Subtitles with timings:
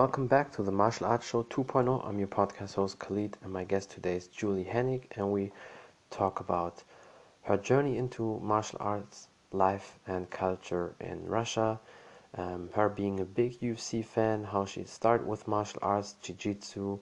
[0.00, 2.08] welcome back to the Martial Arts Show 2.0.
[2.08, 5.52] I'm your podcast host Khalid, and my guest today is Julie Henick, and we
[6.08, 6.82] talk about
[7.42, 11.78] her journey into martial arts, life, and culture in Russia.
[12.34, 16.98] Um, her being a big UFC fan, how she started with martial arts, jiu-jitsu,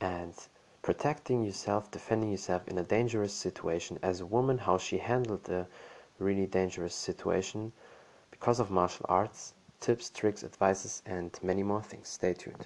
[0.00, 0.32] and
[0.80, 5.66] protecting yourself, defending yourself in a dangerous situation as a woman, how she handled a
[6.18, 7.72] really dangerous situation
[8.30, 12.08] because of martial arts tips, tricks, advices, and many more things.
[12.08, 12.64] Stay tuned.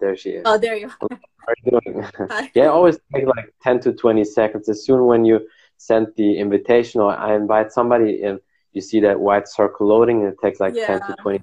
[0.00, 0.42] There she is.
[0.44, 0.96] Oh, there you are.
[1.00, 2.04] How are you doing?
[2.54, 4.68] yeah, always take like 10 to 20 seconds.
[4.68, 8.40] As soon when you send the invitation or I invite somebody and
[8.72, 10.98] you see that white circle loading, and it takes like yeah.
[10.98, 11.40] 10 to 20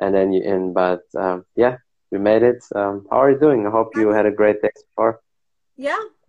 [0.00, 0.72] and then you in.
[0.72, 1.78] But um, yeah,
[2.10, 2.62] we made it.
[2.74, 3.66] Um, how are you doing?
[3.66, 5.20] I hope you had a great day so far.
[5.76, 6.02] Yeah.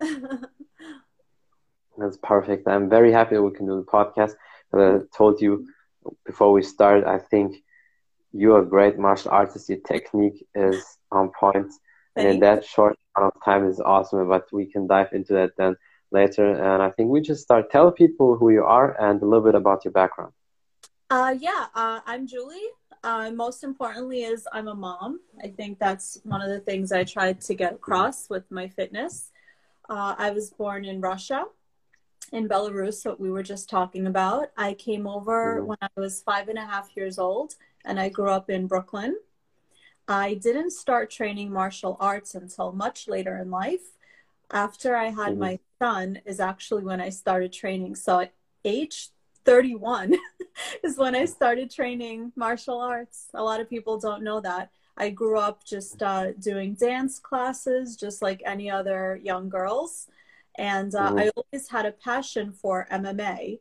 [1.98, 2.68] That's perfect.
[2.68, 4.34] I'm very happy that we can do the podcast.
[4.74, 5.66] I told you
[6.24, 7.56] before we start, I think
[8.32, 9.68] you're a great martial artist.
[9.68, 11.72] Your technique is on point,
[12.16, 14.28] and in that short amount of time is awesome.
[14.28, 15.76] But we can dive into that then
[16.10, 16.46] later.
[16.50, 17.70] And I think we just start.
[17.70, 20.32] Tell people who you are and a little bit about your background.
[21.08, 22.70] Uh, yeah, uh, I'm Julie.
[23.02, 25.20] Uh, most importantly, is I'm a mom.
[25.42, 29.30] I think that's one of the things I tried to get across with my fitness.
[29.88, 31.44] Uh, I was born in Russia
[32.32, 34.50] in Belarus, what we were just talking about.
[34.56, 35.66] I came over mm-hmm.
[35.66, 39.16] when I was five and a half years old, and I grew up in Brooklyn.
[40.08, 43.92] I didn't start training martial arts until much later in life.
[44.50, 45.40] After I had mm-hmm.
[45.40, 47.96] my son, is actually when I started training.
[47.96, 48.32] So at
[48.64, 49.10] age
[49.44, 50.14] 31
[50.84, 53.28] is when I started training martial arts.
[53.34, 54.70] A lot of people don't know that.
[54.96, 60.08] I grew up just uh, doing dance classes, just like any other young girls
[60.58, 61.14] and uh.
[61.16, 63.58] I always had a passion for MMA.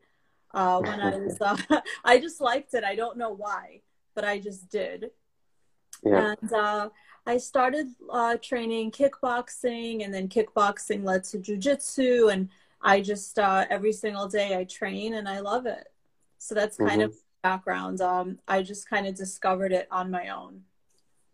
[0.53, 1.57] Uh, when I was, uh,
[2.05, 2.83] I just liked it.
[2.83, 3.81] I don't know why,
[4.13, 5.11] but I just did.
[6.03, 6.35] Yeah.
[6.41, 6.89] And uh,
[7.25, 12.49] I started uh, training kickboxing, and then kickboxing led to jujitsu, and
[12.81, 15.87] I just uh, every single day I train, and I love it.
[16.37, 17.09] So that's kind mm-hmm.
[17.09, 18.02] of background.
[18.02, 20.61] Um, I just kind of discovered it on my own.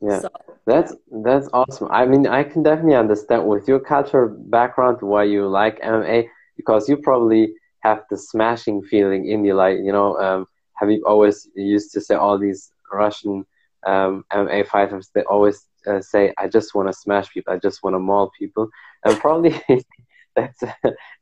[0.01, 0.29] Yeah, so,
[0.65, 1.87] that's that's awesome.
[1.91, 6.89] I mean, I can definitely understand with your cultural background why you like MMA because
[6.89, 9.53] you probably have the smashing feeling in you.
[9.53, 10.47] Like you know, um,
[10.89, 13.45] you always used to say all these Russian
[13.85, 15.11] um, MMA fighters.
[15.13, 17.53] They always uh, say, "I just want to smash people.
[17.53, 18.69] I just want to maul people,"
[19.05, 19.61] and probably
[20.35, 20.63] that's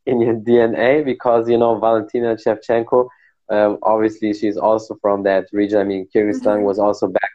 [0.05, 3.09] in your DNA because you know Valentina Shevchenko.
[3.49, 5.79] Um, obviously, she's also from that region.
[5.79, 6.63] I mean, Kyrgyzstan mm-hmm.
[6.63, 7.31] was also back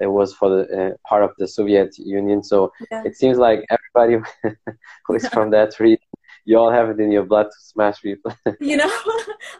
[0.00, 2.42] it was for the uh, part of the Soviet Union.
[2.42, 3.02] So yeah.
[3.04, 4.24] it seems like everybody
[5.06, 6.06] who is from that region,
[6.44, 8.34] you all have it in your blood to smash people.
[8.60, 8.90] you know,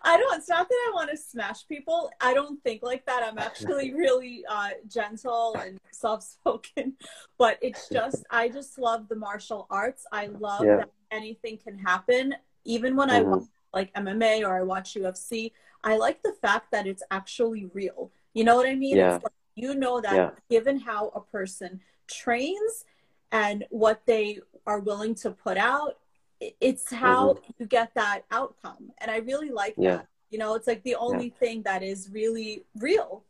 [0.03, 0.37] I don't.
[0.37, 2.11] It's not that I want to smash people.
[2.21, 3.23] I don't think like that.
[3.23, 6.95] I'm actually really uh, gentle and soft-spoken,
[7.39, 10.05] but it's just I just love the martial arts.
[10.13, 10.77] I love yeah.
[10.77, 12.35] that anything can happen,
[12.65, 13.29] even when mm-hmm.
[13.29, 15.53] I watch like MMA or I watch UFC.
[15.85, 18.13] I like the fact that it's actually real.
[18.35, 18.97] You know what I mean?
[18.97, 19.17] Yeah.
[19.17, 20.31] It's like you know that yeah.
[20.51, 22.85] given how a person trains
[23.31, 25.99] and what they are willing to put out,
[26.61, 27.53] it's how mm-hmm.
[27.59, 28.91] you get that outcome.
[28.99, 29.97] And I really like yeah.
[29.97, 30.07] that.
[30.31, 31.41] You know, it's like the only yeah.
[31.41, 33.23] thing that is really real.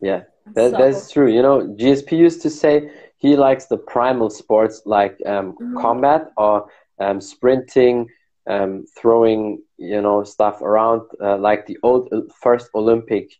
[0.00, 0.22] Yeah,
[0.54, 1.32] that, so, that's true.
[1.32, 5.80] You know, GSP used to say he likes the primal sports like um, mm-hmm.
[5.80, 8.08] combat or um, sprinting,
[8.48, 13.32] um, throwing, you know, stuff around, uh, like the old uh, first Olympic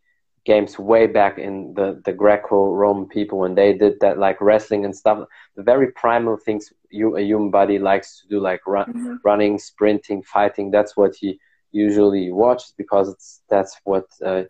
[0.48, 4.96] games way back in the, the Greco-Roman people when they did that like wrestling and
[4.96, 5.28] stuff.
[5.56, 9.16] The very primal things you a human body likes to do, like run, mm-hmm.
[9.22, 10.70] running, sprinting, fighting.
[10.70, 11.38] That's what he
[11.70, 14.44] usually watches because it's that's what uh,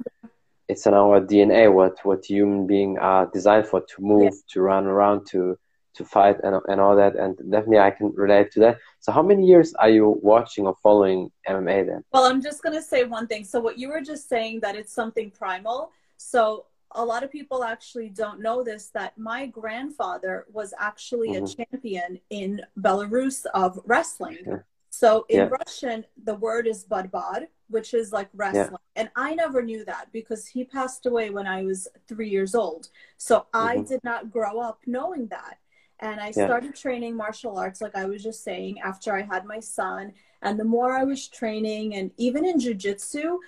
[0.68, 1.64] it's in our DNA.
[1.80, 4.52] What what human being are designed for to move, yeah.
[4.52, 5.58] to run around, to
[5.94, 9.22] to fight and, and all that and definitely i can relate to that so how
[9.22, 13.04] many years are you watching or following mma then well i'm just going to say
[13.04, 17.22] one thing so what you were just saying that it's something primal so a lot
[17.22, 21.44] of people actually don't know this that my grandfather was actually mm-hmm.
[21.44, 24.56] a champion in belarus of wrestling yeah.
[24.90, 25.48] so in yeah.
[25.66, 29.02] russian the word is badbad which is like wrestling yeah.
[29.02, 32.88] and i never knew that because he passed away when i was three years old
[33.16, 33.84] so i mm-hmm.
[33.84, 35.58] did not grow up knowing that
[36.00, 39.60] and I started training martial arts, like I was just saying, after I had my
[39.60, 40.12] son.
[40.42, 43.38] And the more I was training, and even in jujitsu,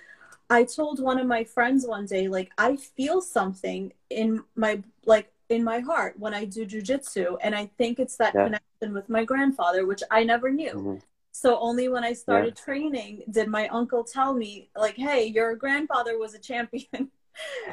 [0.49, 5.31] I told one of my friends one day, like, I feel something in my, like,
[5.47, 7.37] in my heart when I do jujitsu.
[7.41, 8.43] And I think it's that yeah.
[8.43, 10.73] connection with my grandfather, which I never knew.
[10.73, 10.95] Mm-hmm.
[11.31, 12.63] So only when I started yeah.
[12.65, 17.09] training did my uncle tell me, like, hey, your grandfather was a champion.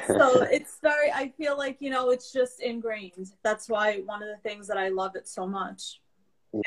[0.07, 3.31] so it's very i feel like you know it's just ingrained.
[3.43, 6.01] That's why one of the things that i love it so much.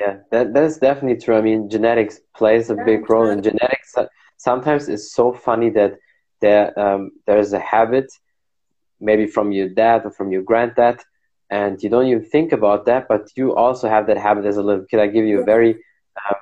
[0.00, 1.36] Yeah that that's definitely true.
[1.36, 3.94] I mean genetics plays a big role in genetics.
[4.36, 5.98] Sometimes it's so funny that
[6.40, 8.08] there um, there's a habit
[9.00, 11.00] maybe from your dad or from your granddad
[11.50, 14.62] and you don't even think about that but you also have that habit as a
[14.62, 15.00] little kid.
[15.00, 15.72] I give you a very
[16.28, 16.36] um,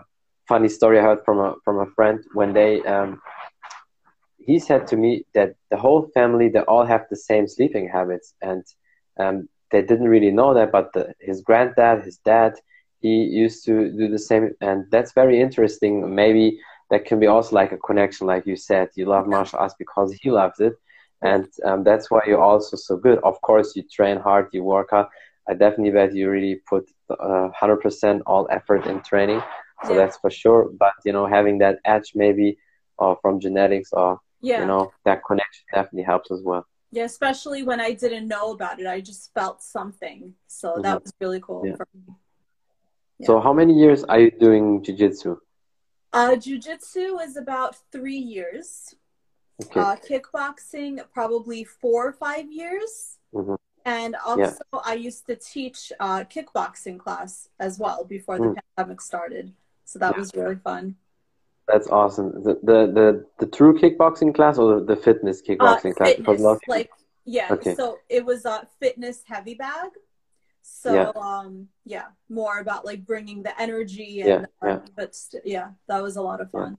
[0.48, 3.20] funny story i heard from a from a friend when they um,
[4.40, 8.34] he said to me that the whole family they all have the same sleeping habits
[8.42, 8.64] and
[9.18, 12.54] um, they didn't really know that but the, his granddad his dad
[13.00, 14.54] he used to do the same.
[14.60, 16.14] And that's very interesting.
[16.14, 16.60] Maybe
[16.90, 20.12] that can be also like a connection like you said you love martial arts because
[20.12, 20.74] he loves it.
[21.22, 23.18] And um, that's why you're also so good.
[23.22, 25.06] Of course you train hard you work hard.
[25.48, 29.42] I definitely bet you really put uh, 100% all effort in training.
[29.84, 29.96] So yeah.
[29.98, 30.70] that's for sure.
[30.78, 32.58] But you know having that edge maybe
[32.98, 34.60] uh, from genetics or yeah.
[34.60, 38.80] you know that connection definitely helps as well yeah especially when i didn't know about
[38.80, 40.82] it i just felt something so mm-hmm.
[40.82, 41.74] that was really cool yeah.
[43.18, 43.26] yeah.
[43.26, 45.36] so how many years are you doing jiu-jitsu
[46.12, 48.94] uh, jiu-jitsu is about three years
[49.62, 49.80] okay.
[49.80, 53.54] uh, kickboxing probably four or five years mm-hmm.
[53.84, 54.80] and also yeah.
[54.84, 58.56] i used to teach uh, kickboxing class as well before the mm.
[58.76, 59.52] pandemic started
[59.84, 60.96] so that was really fun
[61.70, 62.42] that's awesome.
[62.42, 66.08] The the the, the true kickboxing class or the, fitness kickboxing uh, class?
[66.10, 66.90] Fitness, because like
[67.24, 67.48] yeah.
[67.50, 67.74] Okay.
[67.74, 69.90] So it was a fitness heavy bag.
[70.62, 71.12] So yeah.
[71.16, 74.78] um yeah, more about like bringing the energy and yeah, yeah.
[74.96, 76.78] but st- yeah, that was a lot of fun.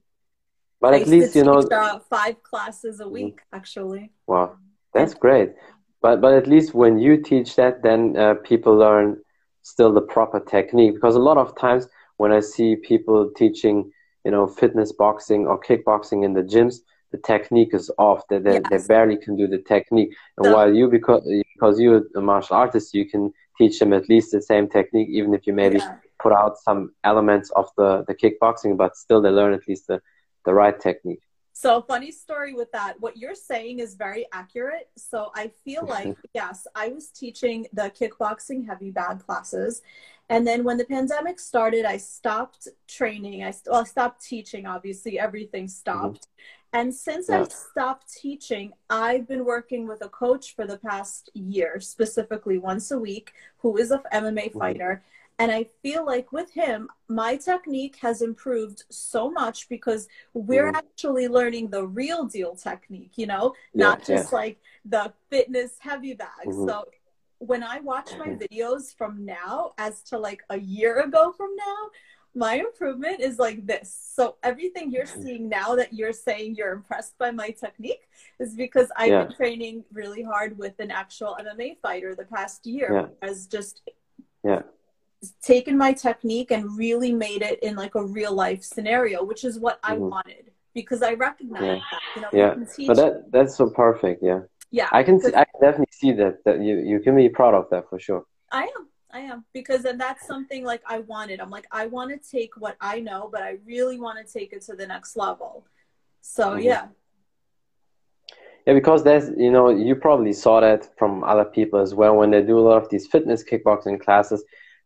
[0.80, 3.56] But I at least you know uh, five classes a week mm-hmm.
[3.56, 4.12] actually.
[4.26, 4.56] Wow,
[4.94, 5.54] that's great.
[6.00, 9.20] But but at least when you teach that, then uh, people learn
[9.62, 13.90] still the proper technique because a lot of times when I see people teaching
[14.24, 16.76] you know, fitness boxing or kickboxing in the gyms,
[17.10, 18.26] the technique is off.
[18.28, 18.62] They, they, yes.
[18.70, 20.14] they barely can do the technique.
[20.36, 21.22] And so, while you, because,
[21.54, 25.34] because you're a martial artist, you can teach them at least the same technique, even
[25.34, 25.96] if you maybe yeah.
[26.20, 30.00] put out some elements of the, the kickboxing, but still they learn at least the,
[30.44, 31.20] the right technique.
[31.54, 32.94] So, funny story with that.
[32.98, 34.88] What you're saying is very accurate.
[34.96, 39.82] So, I feel like, yes, I was teaching the kickboxing heavy bag classes,
[40.28, 43.44] and then when the pandemic started, I stopped training.
[43.44, 44.66] I well, I stopped teaching.
[44.66, 46.22] Obviously, everything stopped.
[46.22, 46.78] Mm-hmm.
[46.78, 47.42] And since yeah.
[47.42, 52.90] I stopped teaching, I've been working with a coach for the past year, specifically once
[52.90, 54.58] a week, who is a MMA mm-hmm.
[54.58, 55.02] fighter.
[55.38, 60.76] And I feel like with him, my technique has improved so much because we're mm-hmm.
[60.76, 64.38] actually learning the real deal technique, you know, yeah, not just yeah.
[64.38, 66.46] like the fitness heavy bag.
[66.46, 66.68] Mm-hmm.
[66.68, 66.86] So
[67.46, 71.90] when I watch my videos from now as to like a year ago from now,
[72.34, 73.94] my improvement is like this.
[74.14, 78.08] So everything you're seeing now that you're saying you're impressed by my technique
[78.38, 79.24] is because I've yeah.
[79.24, 83.28] been training really hard with an actual MMA fighter the past year yeah.
[83.28, 83.82] has just
[84.44, 84.62] yeah
[85.40, 89.58] taken my technique and really made it in like a real life scenario, which is
[89.58, 89.92] what mm-hmm.
[89.92, 91.78] I wanted because I recognize yeah.
[91.90, 92.00] that.
[92.16, 92.86] You know, yeah.
[92.86, 94.40] But that that's so perfect, yeah
[94.72, 97.54] yeah i can see, i can definitely see that that you you can be proud
[97.54, 98.24] of that for sure.
[98.50, 101.40] I am i am because then that's something like i wanted.
[101.40, 104.52] I'm like i want to take what i know but i really want to take
[104.52, 105.64] it to the next level.
[106.20, 106.66] So mm-hmm.
[106.70, 106.88] yeah.
[108.66, 112.30] Yeah because there's you know you probably saw that from other people as well when
[112.30, 114.44] they do a lot of these fitness kickboxing classes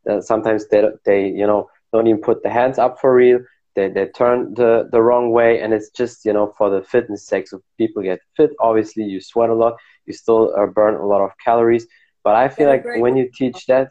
[0.08, 3.40] uh, sometimes they they you know don't even put the hands up for real
[3.76, 7.26] they, they turn the, the wrong way and it's just you know for the fitness
[7.26, 9.74] sake so people get fit obviously you sweat a lot
[10.06, 11.86] you still uh, burn a lot of calories
[12.24, 13.88] but i feel like when you teach that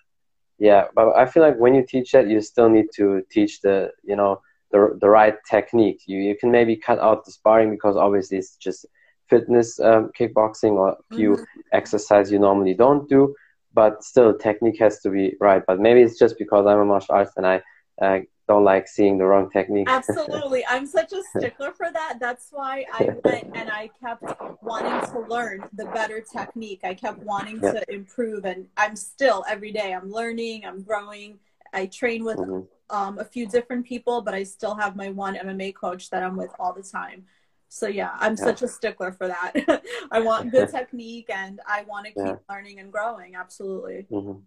[0.59, 3.89] yeah but i feel like when you teach that you still need to teach the
[4.03, 4.41] you know
[4.75, 6.01] the, the right technique.
[6.05, 8.85] You, you can maybe cut out the sparring because obviously it's just
[9.29, 11.59] fitness um, kickboxing or a few mm-hmm.
[11.71, 13.33] exercises you normally don't do
[13.73, 15.61] but still technique has to be right.
[15.67, 17.61] But maybe it's just because i'm a martial artist and i
[18.01, 19.87] uh, don't like seeing the wrong technique.
[19.89, 20.63] Absolutely.
[20.69, 22.17] I'm such a stickler for that.
[22.19, 24.23] That's why I went and I kept
[24.61, 26.81] wanting to learn the better technique.
[26.83, 27.71] I kept wanting yeah.
[27.73, 31.39] to improve and I'm still every day I'm learning, I'm growing.
[31.73, 32.95] I train with mm-hmm.
[32.95, 36.37] um, a few different people, but I still have my one MMA coach that I'm
[36.37, 37.25] with all the time.
[37.67, 38.43] So yeah, I'm yeah.
[38.43, 39.53] such a stickler for that.
[40.11, 42.35] I want good technique and I want to keep yeah.
[42.49, 43.35] learning and growing.
[43.35, 44.05] Absolutely.
[44.11, 44.39] Mm-hmm.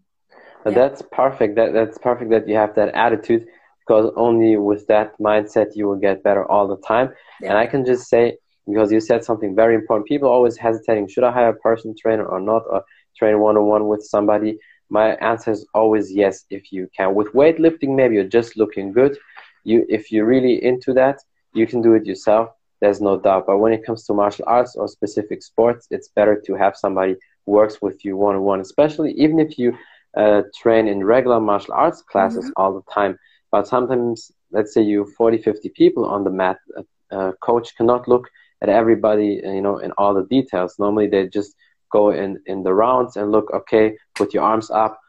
[0.72, 1.56] That's perfect.
[1.56, 3.48] That that's perfect that you have that attitude
[3.88, 7.08] because only with that mindset you will get better all the time.
[7.40, 7.48] Yeah.
[7.48, 11.24] And I can just say, because you said something very important, people always hesitating, should
[11.24, 12.82] I hire a personal trainer or not, or
[13.16, 14.58] train one on one with somebody?
[14.90, 17.14] My answer is always yes, if you can.
[17.14, 19.16] With weightlifting, maybe you're just looking good.
[19.64, 21.20] You, if you're really into that,
[21.54, 22.50] you can do it yourself.
[22.80, 23.46] there's no doubt.
[23.46, 27.16] But when it comes to martial arts or specific sports, it's better to have somebody
[27.44, 29.76] who works with you one on one, especially even if you
[30.16, 32.60] uh, train in regular martial arts classes mm-hmm.
[32.60, 33.18] all the time.
[33.50, 38.08] But sometimes, let's say you 40, 50 people on the mat, a, a coach cannot
[38.08, 38.28] look
[38.62, 40.76] at everybody, you know, in all the details.
[40.78, 41.54] Normally, they just
[41.90, 43.50] go in in the rounds and look.
[43.52, 45.00] Okay, put your arms up,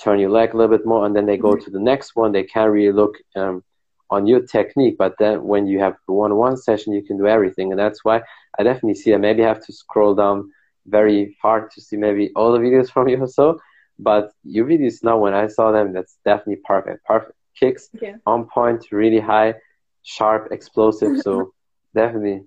[0.00, 1.64] turn your leg a little bit more, and then they go mm-hmm.
[1.64, 2.32] to the next one.
[2.32, 3.62] They can't really look um,
[4.10, 7.72] on your technique, but then when you have the one-on-one session, you can do everything,
[7.72, 8.22] and that's why
[8.58, 9.12] I definitely see.
[9.12, 10.50] I maybe have to scroll down
[10.86, 13.58] very far to see maybe all the videos from you or so.
[13.98, 17.04] But your videos now, when I saw them, that's definitely perfect.
[17.04, 17.90] Perfect kicks
[18.26, 19.54] on point, really high,
[20.02, 21.20] sharp, explosive.
[21.20, 21.52] So
[21.94, 22.42] definitely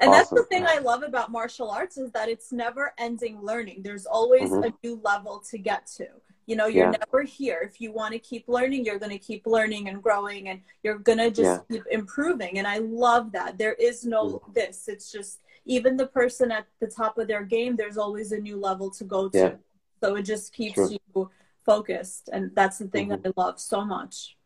[0.00, 0.20] and awesome.
[0.20, 3.82] that's the thing I love about martial arts is that it's never ending learning.
[3.82, 4.64] There's always mm-hmm.
[4.64, 6.06] a new level to get to.
[6.46, 6.98] You know, you're yeah.
[6.98, 7.60] never here.
[7.68, 10.98] If you want to keep learning, you're going to keep learning and growing and you're
[10.98, 11.78] going to just yeah.
[11.78, 12.58] keep improving.
[12.58, 13.58] And I love that.
[13.58, 14.52] There is no mm-hmm.
[14.52, 14.86] this.
[14.86, 18.58] It's just even the person at the top of their game, there's always a new
[18.58, 19.38] level to go to.
[19.38, 19.54] Yeah.
[20.02, 20.90] So it just keeps True.
[21.14, 21.30] you
[21.64, 22.28] focused.
[22.32, 23.22] And that's the thing mm-hmm.
[23.22, 24.36] that I love so much.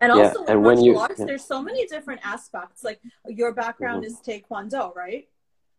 [0.00, 0.28] And yeah.
[0.28, 1.26] also and when you, arts, yeah.
[1.26, 2.82] there's so many different aspects.
[2.84, 4.12] Like your background mm-hmm.
[4.12, 5.28] is Taekwondo, right?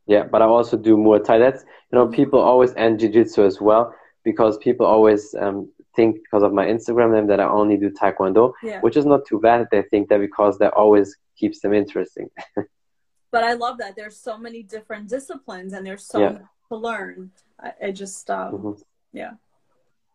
[0.08, 1.38] Yeah, but I also do Muay Thai.
[1.38, 3.94] That's you know, people always and Jiu Jitsu as well
[4.24, 8.54] because people always um, think because of my Instagram name that I only do Taekwondo,
[8.64, 8.80] yeah.
[8.82, 9.68] which is not too bad.
[9.72, 12.30] They think that because that always keeps them interesting.
[13.32, 16.30] but I love that there's so many different disciplines and there's so yeah.
[16.30, 17.32] much to learn.
[17.60, 18.82] I, I just um, mm-hmm.
[19.14, 19.32] yeah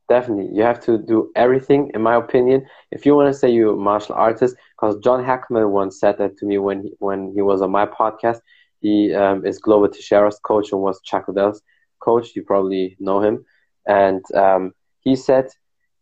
[0.08, 0.54] definitely.
[0.54, 2.66] You have to do everything in my opinion.
[2.90, 6.36] If you want to say you're a martial artist because john hackleman once said that
[6.38, 8.40] to me when he, when he was on my podcast.
[8.80, 11.62] He um, is glover teixeira's coach and was chuck liddell's
[12.00, 12.36] coach.
[12.36, 13.44] You probably know him.
[13.86, 15.48] And um, he said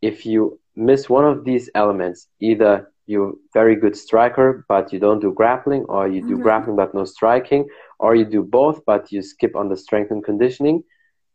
[0.02, 5.20] if you miss one of these elements either you're very good striker but you don't
[5.20, 6.42] do grappling or you do mm-hmm.
[6.42, 7.66] grappling but no striking
[7.98, 10.82] or you do both but you skip on the strength and conditioning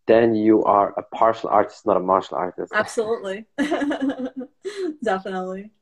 [0.09, 2.73] then you are a partial artist, not a martial artist.
[2.73, 3.45] Absolutely,
[5.03, 5.71] definitely.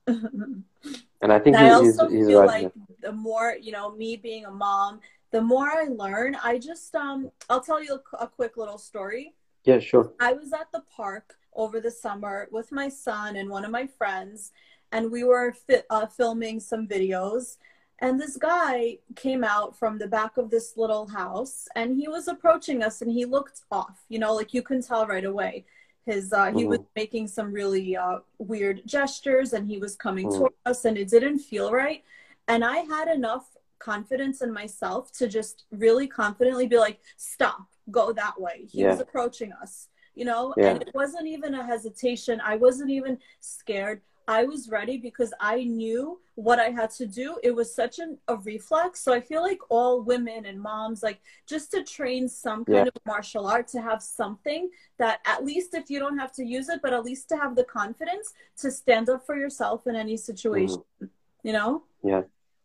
[1.19, 2.63] And I think and he's, I also he's, he's feel right.
[2.63, 4.99] like the more you know, me being a mom,
[5.31, 6.37] the more I learn.
[6.43, 9.33] I just um, I'll tell you a, a quick little story.
[9.63, 10.13] Yeah, sure.
[10.19, 13.87] I was at the park over the summer with my son and one of my
[13.87, 14.51] friends,
[14.91, 17.57] and we were fi- uh, filming some videos
[17.99, 22.27] and this guy came out from the back of this little house and he was
[22.27, 25.65] approaching us and he looked off, you know, like you can tell right away.
[26.05, 26.87] His uh, he was mm-hmm.
[26.95, 30.37] making some really uh, weird gestures and he was coming mm.
[30.37, 32.03] toward us and it didn't feel right.
[32.47, 38.13] And I had enough confidence in myself to just really confidently be like, stop, go
[38.13, 38.67] that way.
[38.69, 38.91] He yeah.
[38.91, 40.69] was approaching us, you know, yeah.
[40.69, 42.39] and it wasn't even a hesitation.
[42.43, 44.01] I wasn't even scared.
[44.27, 47.39] I was ready because I knew what I had to do.
[47.43, 48.99] It was such an, a reflex.
[48.99, 52.91] So I feel like all women and moms, like just to train some kind yeah.
[52.95, 56.67] of martial art, to have something that at least if you don't have to use
[56.69, 60.17] it, but at least to have the confidence to stand up for yourself in any
[60.17, 61.09] situation, mm.
[61.43, 61.83] you know?
[62.03, 62.21] Yeah.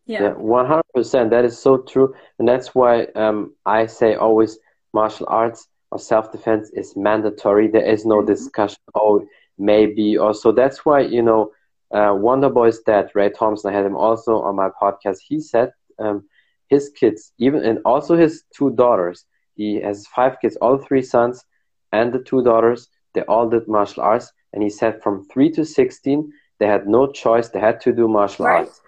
[0.06, 0.32] Yeah.
[0.32, 1.30] One hundred percent.
[1.30, 4.58] That is so true, and that's why um, I say always
[4.92, 7.68] martial arts or self defense is mandatory.
[7.68, 8.26] There is no mm-hmm.
[8.26, 8.78] discussion.
[8.96, 9.24] Oh,
[9.58, 11.50] maybe also that's why you know
[11.92, 15.18] uh, Wonder Boy's dad Ray Thompson I had him also on my podcast.
[15.26, 16.24] He said um,
[16.68, 21.44] his kids even and also his two daughters he has five kids all three sons
[21.92, 24.32] and the two daughters they all did martial arts.
[24.52, 28.08] And he said from 3 to 16 they had no choice they had to do
[28.08, 28.60] martial right.
[28.60, 28.80] arts.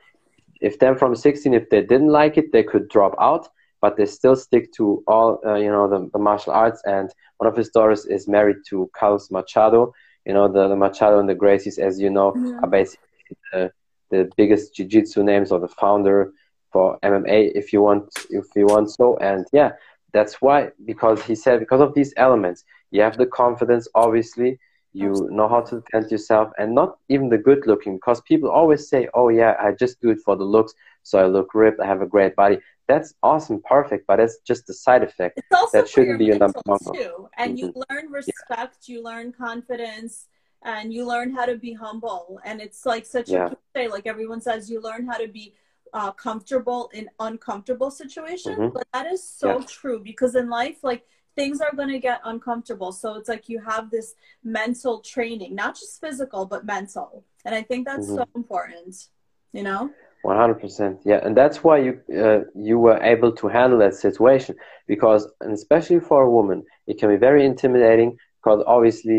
[0.60, 3.48] If then from 16 if they didn't like it they could drop out
[3.80, 6.80] but they still stick to all uh, you know the, the martial arts.
[6.86, 9.92] And one of his daughters is married to Carlos Machado
[10.24, 12.64] you know, the, the Machado and the Gracies, as you know, mm-hmm.
[12.64, 13.08] are basically
[13.52, 13.72] the,
[14.10, 16.32] the biggest jiu-jitsu names or the founder
[16.72, 19.16] for MMA, if you want, if you want so.
[19.18, 19.72] And yeah,
[20.12, 24.58] that's why, because he said, because of these elements, you have the confidence, obviously,
[24.92, 28.88] you know how to defend yourself, and not even the good looking, because people always
[28.88, 31.86] say, oh yeah, I just do it for the looks, so I look ripped, I
[31.86, 35.38] have a great body that's awesome, perfect, but it's just a side effect.
[35.38, 36.78] It's also that shouldn't be your number one.
[36.94, 37.28] Too.
[37.36, 37.66] And mm-hmm.
[37.66, 38.94] you learn respect, yeah.
[38.94, 40.26] you learn confidence,
[40.62, 42.40] and you learn how to be humble.
[42.44, 43.46] And it's like such yeah.
[43.46, 45.54] a cliche, like everyone says, you learn how to be
[45.92, 48.58] uh, comfortable in uncomfortable situations.
[48.58, 48.74] Mm-hmm.
[48.74, 49.66] But that is so yeah.
[49.66, 51.04] true because in life, like
[51.36, 52.92] things are going to get uncomfortable.
[52.92, 57.24] So it's like you have this mental training, not just physical, but mental.
[57.44, 58.16] And I think that's mm-hmm.
[58.16, 59.08] so important,
[59.52, 59.90] you know?
[60.24, 63.94] One hundred percent, yeah, and that's why you uh, you were able to handle that
[63.94, 69.18] situation because, and especially for a woman, it can be very intimidating because obviously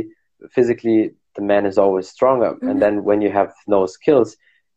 [0.49, 2.69] physically the man is always stronger, mm-hmm.
[2.69, 4.35] and then when you have no skills,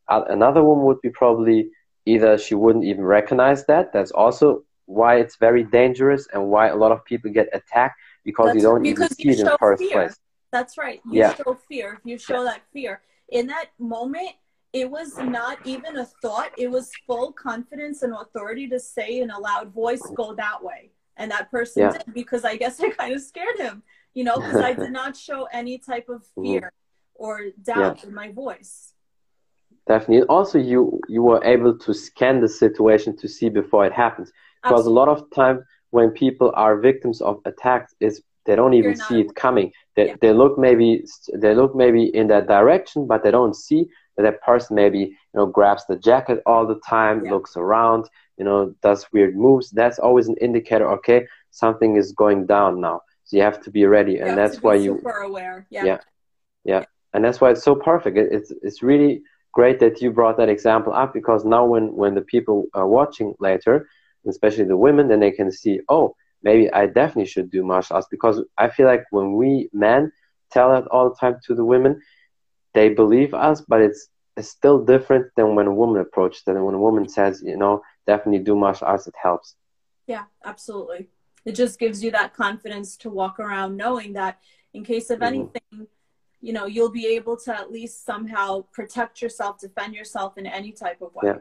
[0.09, 1.71] another woman would be probably
[2.05, 3.93] either she wouldn't even recognize that.
[3.95, 8.49] That's also why it's very dangerous and why a lot of people get attacked because
[8.49, 9.93] That's you don't because even see it in the first fear.
[9.93, 10.17] place.
[10.53, 11.01] That's right.
[11.11, 11.35] You yeah.
[11.35, 11.89] show fear.
[11.95, 12.51] If you show yeah.
[12.51, 14.33] that fear in that moment,
[14.73, 16.51] it was not even a thought.
[16.59, 20.91] It was full confidence and authority to say in a loud voice, "Go that way,"
[21.17, 21.93] and that person yeah.
[21.93, 23.83] did because I guess I kind of scared him,
[24.15, 26.43] you know, because I did not show any type of mm-hmm.
[26.43, 26.73] fear
[27.15, 28.93] or doubt in my voice.
[29.87, 30.27] Definitely.
[30.29, 34.31] Also, you you were able to scan the situation to see before it happens.
[34.63, 34.93] Because Absolutely.
[34.93, 39.21] a lot of time when people are victims of attacks, is they don't even see
[39.21, 39.73] it coming.
[39.95, 40.17] They, yeah.
[40.21, 43.89] they look maybe they look maybe in that direction, but they don't see
[44.23, 47.31] that person maybe you know grabs the jacket all the time, yeah.
[47.33, 49.71] looks around, you know, does weird moves.
[49.71, 50.91] That's always an indicator.
[50.93, 53.01] Okay, something is going down now.
[53.25, 55.67] So you have to be ready, and that's why you super aware.
[55.71, 55.85] Yeah.
[55.85, 55.99] yeah.
[56.65, 58.17] yeah, and that's why it's so perfect.
[58.17, 59.23] It, it's it's really
[59.53, 63.35] great that you brought that example up because now when when the people are watching
[63.41, 63.89] later
[64.27, 68.07] especially the women then they can see oh maybe i definitely should do martial arts
[68.11, 70.13] because i feel like when we men
[70.53, 72.01] tell that all the time to the women
[72.79, 76.77] they believe us but it's it's still different than when a woman approaches and when
[76.77, 79.57] a woman says you know definitely do martial arts it helps.
[80.07, 81.09] Yeah absolutely.
[81.45, 84.39] It just gives you that confidence to walk around knowing that
[84.75, 85.35] in case of mm-hmm.
[85.35, 85.89] anything
[86.41, 90.73] you know you'll be able to at least somehow protect yourself defend yourself in any
[90.73, 91.25] type of way.
[91.31, 91.39] Yeah.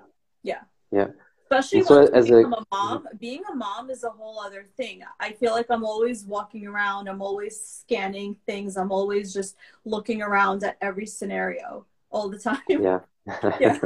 [0.51, 0.61] Yeah.
[0.91, 1.07] Yeah
[1.49, 5.01] especially so when as a, a mom being a mom is a whole other thing.
[5.19, 10.21] I feel like i'm always walking around i'm always scanning things i'm always just looking
[10.21, 12.59] around at every scenario all the time.
[12.67, 12.99] Yeah.
[13.59, 13.77] Yeah.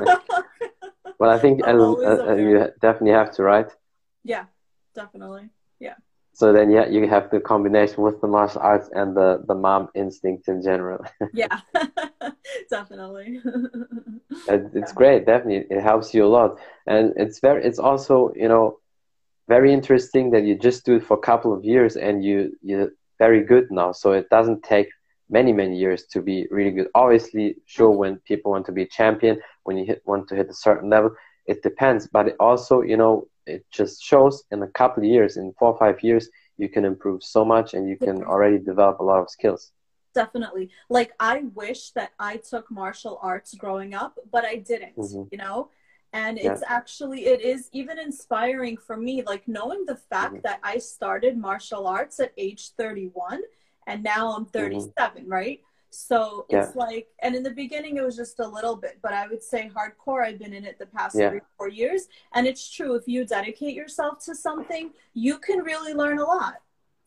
[1.19, 3.69] Well i think uh, uh, you definitely have to right?
[4.23, 4.45] Yeah
[4.93, 5.49] definitely
[6.33, 9.89] so then yeah you have the combination with the martial arts and the the mom
[9.95, 11.03] instinct in general.
[11.33, 11.59] Yeah
[12.69, 13.41] definitely.
[14.47, 15.67] It's great definitely.
[15.75, 16.57] It helps you a lot.
[16.87, 18.79] And it's very it's also you know
[19.47, 22.91] very interesting that you just do it for a couple of years and you you're
[23.19, 23.91] very good now.
[23.91, 24.89] So it doesn't take
[25.29, 26.87] many many years to be really good.
[26.95, 30.49] Obviously sure when people want to be a champion when you hit, want to hit
[30.49, 31.11] a certain level
[31.45, 32.07] it depends.
[32.07, 35.73] But it also you know it just shows in a couple of years, in four
[35.73, 39.19] or five years, you can improve so much and you can already develop a lot
[39.19, 39.71] of skills.
[40.13, 40.69] Definitely.
[40.89, 45.23] Like I wish that I took martial arts growing up, but I didn't, mm-hmm.
[45.31, 45.69] you know?
[46.13, 46.75] And it's yeah.
[46.75, 50.41] actually it is even inspiring for me like knowing the fact mm-hmm.
[50.43, 53.41] that I started martial arts at age 31
[53.87, 54.51] and now I'm mm-hmm.
[54.51, 55.31] 37, mm-hmm.
[55.31, 55.61] right?
[55.93, 56.63] So yeah.
[56.63, 59.43] it's like, and in the beginning it was just a little bit, but I would
[59.43, 60.25] say hardcore.
[60.25, 61.29] I've been in it the past yeah.
[61.29, 62.95] three, four years, and it's true.
[62.95, 66.55] If you dedicate yourself to something, you can really learn a lot.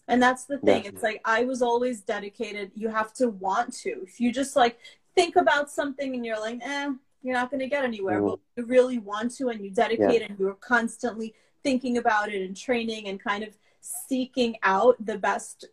[0.06, 0.84] And that's the thing.
[0.84, 0.90] Yeah.
[0.90, 2.72] It's like I was always dedicated.
[2.74, 4.02] You have to want to.
[4.02, 4.78] If you just like
[5.14, 6.90] think about something and you're like, eh,
[7.22, 8.20] you're not going to get anywhere.
[8.20, 8.28] Mm-hmm.
[8.28, 12.54] But you really want to, and you dedicate, and you're constantly thinking about it and
[12.54, 15.66] training and kind of seeking out the best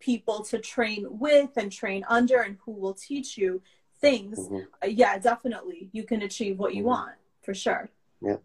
[0.00, 3.62] people to train with and train under and who will teach you
[4.00, 4.38] things.
[4.38, 4.56] Mm-hmm.
[4.82, 5.90] uh, yeah definitely.
[5.92, 6.88] You can achieve what you mm-hmm.
[6.88, 7.90] want for sure.
[8.20, 8.36] Yeah.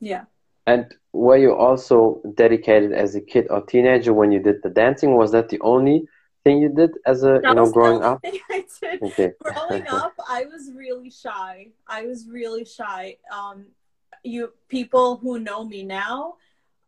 [0.00, 0.24] Yeah.
[0.66, 5.16] And were you also dedicated as a kid or teenager when you did the dancing?
[5.16, 6.06] Was that the only
[6.44, 8.20] thing you did as a that you know growing up?
[8.24, 9.02] I did.
[9.02, 9.32] Okay.
[9.42, 11.68] growing up i was really shy.
[11.86, 13.16] I was really shy.
[13.32, 13.66] Um
[14.24, 16.36] you people who know me now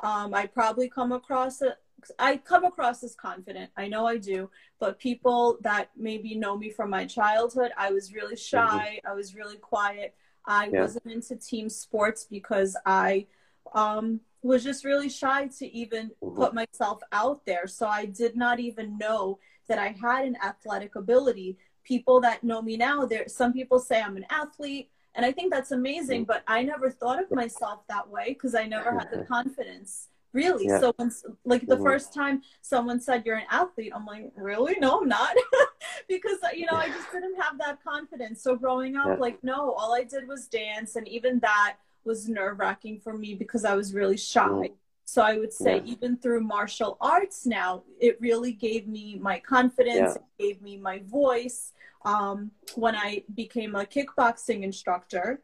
[0.00, 1.76] um i probably come across it
[2.18, 3.70] I come across as confident.
[3.76, 8.12] I know I do, but people that maybe know me from my childhood, I was
[8.12, 9.00] really shy.
[9.00, 9.10] Mm-hmm.
[9.10, 10.14] I was really quiet.
[10.46, 10.82] I yeah.
[10.82, 13.26] wasn't into team sports because I
[13.74, 16.36] um, was just really shy to even mm-hmm.
[16.36, 17.66] put myself out there.
[17.66, 19.38] So I did not even know
[19.68, 21.56] that I had an athletic ability.
[21.84, 25.52] People that know me now, there some people say I'm an athlete, and I think
[25.52, 26.22] that's amazing.
[26.22, 26.32] Mm-hmm.
[26.32, 30.66] But I never thought of myself that way because I never had the confidence really
[30.66, 30.80] yeah.
[30.80, 31.10] so when
[31.44, 31.84] like the mm-hmm.
[31.84, 35.34] first time someone said you're an athlete i'm like really no i'm not
[36.08, 39.14] because you know i just didn't have that confidence so growing up yeah.
[39.14, 43.34] like no all i did was dance and even that was nerve wracking for me
[43.34, 44.72] because i was really shy mm.
[45.04, 45.92] so i would say yeah.
[45.92, 51.00] even through martial arts now it really gave me my confidence it gave me my
[51.06, 51.72] voice
[52.04, 55.40] um, when i became a kickboxing instructor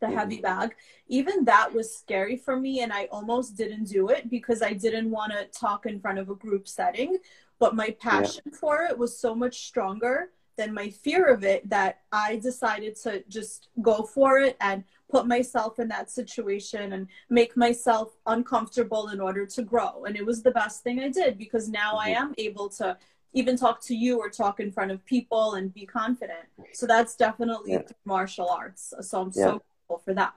[0.00, 0.16] the mm-hmm.
[0.16, 0.74] heavy bag
[1.08, 5.10] even that was scary for me and i almost didn't do it because i didn't
[5.10, 7.16] want to talk in front of a group setting
[7.58, 8.58] but my passion yeah.
[8.58, 13.22] for it was so much stronger than my fear of it that i decided to
[13.28, 19.20] just go for it and put myself in that situation and make myself uncomfortable in
[19.20, 22.08] order to grow and it was the best thing i did because now mm-hmm.
[22.08, 22.96] i am able to
[23.34, 27.14] even talk to you or talk in front of people and be confident so that's
[27.14, 27.82] definitely yeah.
[28.04, 29.44] martial arts so i'm yeah.
[29.44, 29.62] so
[29.96, 30.34] for that.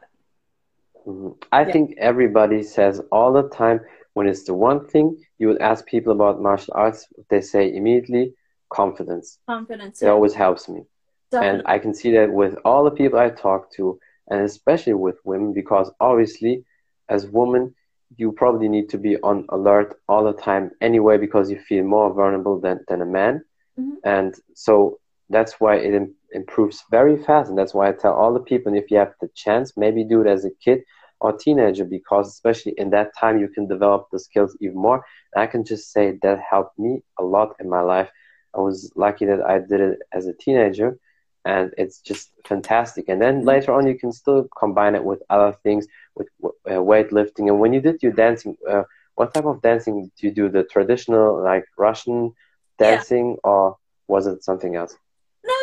[1.05, 1.31] Mm-hmm.
[1.51, 1.71] I yeah.
[1.73, 3.81] think everybody says all the time
[4.13, 8.33] when it's the one thing you would ask people about martial arts, they say immediately
[8.69, 9.39] confidence.
[9.47, 10.01] Confidence.
[10.01, 10.11] It yeah.
[10.11, 10.83] always helps me.
[11.31, 11.59] Definitely.
[11.59, 15.17] And I can see that with all the people I talk to, and especially with
[15.23, 16.65] women, because obviously,
[17.09, 17.73] as women,
[18.17, 22.13] you probably need to be on alert all the time anyway, because you feel more
[22.13, 23.43] vulnerable than, than a man.
[23.79, 23.95] Mm-hmm.
[24.03, 25.93] And so that's why it
[26.31, 27.49] improves very fast.
[27.49, 30.21] And that's why I tell all the people, if you have the chance, maybe do
[30.21, 30.83] it as a kid
[31.19, 35.05] or teenager, because especially in that time, you can develop the skills even more.
[35.33, 38.09] And I can just say that helped me a lot in my life.
[38.55, 40.97] I was lucky that I did it as a teenager
[41.45, 43.05] and it's just fantastic.
[43.07, 47.47] And then later on, you can still combine it with other things, with uh, weightlifting.
[47.47, 48.83] And when you did your dancing, uh,
[49.15, 50.49] what type of dancing do you do?
[50.49, 52.33] The traditional, like Russian
[52.77, 53.49] dancing, yeah.
[53.49, 54.95] or was it something else?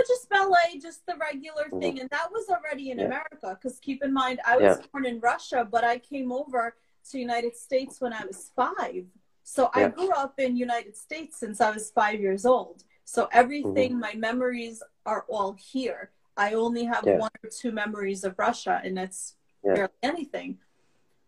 [0.07, 1.81] Just ballet, just the regular mm-hmm.
[1.81, 1.93] thing.
[1.95, 2.01] Mm-hmm.
[2.03, 3.07] And that was already in yeah.
[3.07, 3.59] America.
[3.61, 4.87] Because keep in mind, I was yeah.
[4.93, 6.75] born in Russia, but I came over
[7.11, 9.05] to United States when I was five.
[9.43, 12.85] So I grew up in United States since I was five years old.
[13.05, 14.01] So everything, mm-hmm.
[14.01, 16.11] my memories are all here.
[16.37, 17.17] I only have yeah.
[17.17, 19.35] one or two memories of Russia, and that's
[19.65, 19.75] yeah.
[19.75, 20.59] barely anything.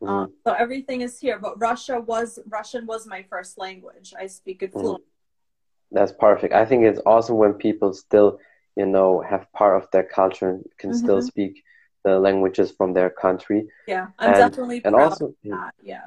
[0.02, 0.12] Mm-hmm.
[0.12, 1.38] Um, so everything is here.
[1.38, 4.12] But Russia was Russian was my first language.
[4.18, 5.00] I speak it fluently.
[5.00, 5.96] Mm-hmm.
[5.96, 6.54] That's perfect.
[6.54, 8.38] I think it's awesome when people still,
[8.80, 11.32] you know, have part of their culture and can still mm-hmm.
[11.32, 11.54] speak
[12.06, 13.60] the languages from their country.
[13.86, 16.06] Yeah, I'm and, definitely and also, Yeah.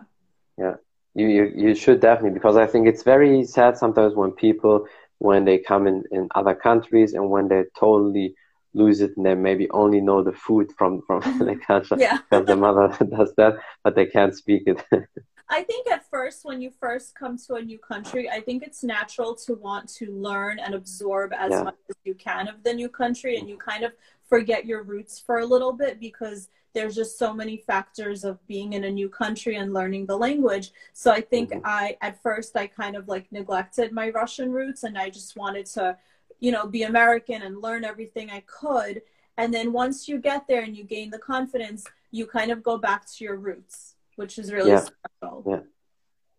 [0.63, 0.75] Yeah.
[1.19, 4.75] You, you you should definitely because I think it's very sad sometimes when people
[5.19, 8.27] when they come in, in other countries and when they totally
[8.73, 12.17] lose it and they maybe only know the food from, from the culture yeah.
[12.17, 14.79] because the mother does that, but they can't speak it.
[15.49, 18.83] I think at first, when you first come to a new country, I think it's
[18.83, 21.63] natural to want to learn and absorb as yeah.
[21.63, 23.91] much as you can of the new country, and you kind of
[24.27, 28.73] forget your roots for a little bit because there's just so many factors of being
[28.73, 30.71] in a new country and learning the language.
[30.93, 31.61] So I think mm-hmm.
[31.63, 35.67] I, at first, I kind of like neglected my Russian roots and I just wanted
[35.67, 35.97] to,
[36.39, 39.03] you know, be American and learn everything I could.
[39.37, 42.77] And then once you get there and you gain the confidence, you kind of go
[42.77, 44.85] back to your roots, which is really yeah.
[44.85, 45.43] special.
[45.47, 45.59] Yeah.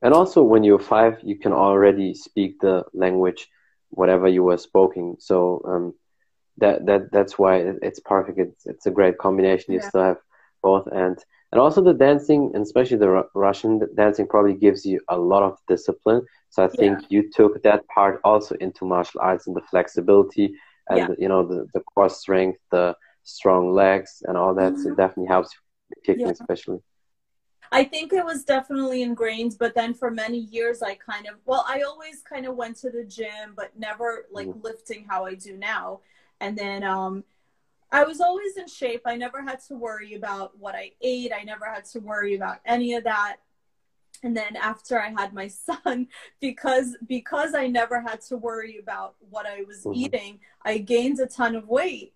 [0.02, 3.48] And also, when you're five, you can already speak the language,
[3.90, 5.16] whatever you were speaking.
[5.18, 5.94] So, um,
[6.58, 8.38] that that that's why it's perfect.
[8.38, 9.72] It's it's a great combination.
[9.72, 9.88] You yeah.
[9.88, 10.18] still have
[10.62, 11.18] both and
[11.52, 15.42] and also the dancing, and especially the R- Russian dancing, probably gives you a lot
[15.42, 16.22] of discipline.
[16.50, 17.06] So I think yeah.
[17.10, 20.54] you took that part also into martial arts and the flexibility
[20.88, 21.08] and yeah.
[21.18, 24.72] you know the the core strength, the strong legs, and all that.
[24.72, 24.82] Mm-hmm.
[24.82, 25.50] So it definitely helps
[26.04, 26.78] kicking, especially.
[27.74, 31.64] I think it was definitely ingrained, but then for many years, I kind of, well,
[31.68, 34.62] I always kind of went to the gym, but never like mm.
[34.62, 35.98] lifting how I do now.
[36.40, 37.24] And then um,
[37.90, 39.02] I was always in shape.
[39.06, 41.32] I never had to worry about what I ate.
[41.36, 43.38] I never had to worry about any of that.
[44.22, 45.48] And then after I had my
[45.84, 46.06] son,
[46.40, 49.98] because because I never had to worry about what I was mm-hmm.
[49.98, 52.14] eating, I gained a ton of weight.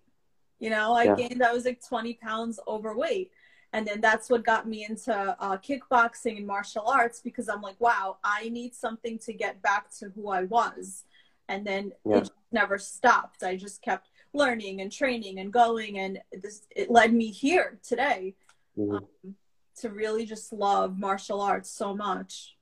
[0.57, 1.15] You know, I yeah.
[1.15, 3.31] gained I was like 20 pounds overweight.
[3.71, 7.79] And then that's what got me into uh, kickboxing and martial arts because I'm like,
[7.79, 11.03] wow, I need something to get back to who I was.
[11.47, 12.17] And then yeah.
[12.17, 13.43] it never stopped.
[13.43, 18.35] I just kept learning and training and going and this it led me here today
[18.77, 18.95] mm-hmm.
[18.95, 19.35] um,
[19.75, 22.55] to really just love martial arts so much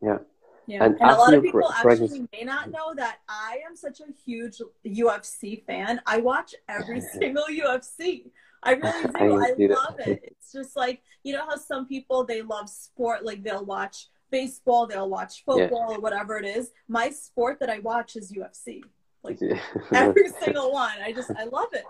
[0.00, 0.18] yeah
[0.66, 4.00] yeah and, and a lot of people actually may not know that i am such
[4.00, 8.30] a huge ufc fan i watch every single ufc
[8.62, 9.74] I really do.
[9.74, 10.20] I, I love it.
[10.24, 14.86] It's just like you know how some people they love sport, like they'll watch baseball,
[14.86, 15.96] they'll watch football yeah.
[15.96, 16.70] or whatever it is.
[16.88, 18.82] My sport that I watch is UFC.
[19.22, 19.60] Like yeah.
[19.92, 20.96] every single one.
[21.04, 21.84] I just I love it.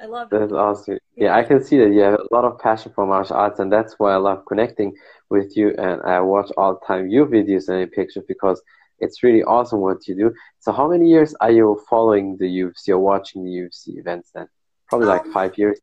[0.00, 0.38] I love it.
[0.38, 0.98] That's awesome.
[1.16, 1.26] Yeah.
[1.26, 3.72] yeah, I can see that you have a lot of passion for martial arts, and
[3.72, 4.92] that's why I love connecting
[5.30, 5.70] with you.
[5.78, 8.60] And I watch all the time your videos and your pictures because
[8.98, 10.32] it's really awesome what you do.
[10.58, 14.48] So, how many years are you following the UFC or watching the UFC events then?
[14.88, 15.80] Probably like um, five years.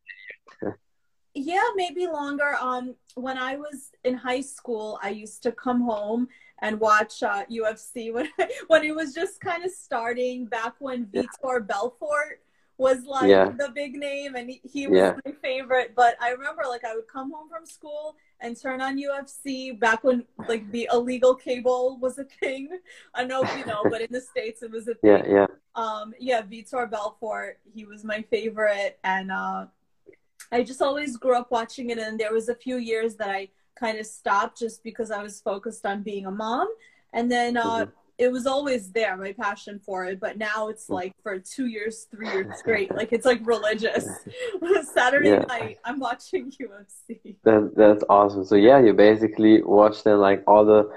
[1.34, 2.56] Yeah, maybe longer.
[2.60, 6.28] Um, when I was in high school, I used to come home
[6.60, 8.30] and watch uh, UFC when
[8.67, 12.41] when it was just kind of starting back when Vitor Belfort
[12.78, 13.48] was like yeah.
[13.60, 15.13] the big name and he, he was yeah.
[15.24, 15.94] my favorite.
[15.96, 20.04] But I remember like I would come home from school and turn on UFC back
[20.04, 22.70] when like the illegal cable was a thing.
[23.13, 25.12] I know you know, but in the states it was a thing.
[25.12, 25.48] Yeah, yeah.
[25.76, 29.67] Um, yeah, Vitor Belfort, he was my favorite, and uh,
[30.52, 31.98] I just always grew up watching it.
[31.98, 35.42] And there was a few years that I kind of stopped just because I was
[35.42, 36.68] focused on being a mom.
[37.14, 37.92] And then uh, mm-hmm.
[38.18, 42.08] it was always there, my passion for it, but now it's like for two years,
[42.12, 42.94] three years straight.
[42.94, 44.08] Like it's like religious.
[44.94, 45.40] Saturday yeah.
[45.40, 47.36] night, I'm watching UFC.
[47.44, 48.46] That, that's awesome.
[48.46, 50.92] So yeah, you basically watch them like all the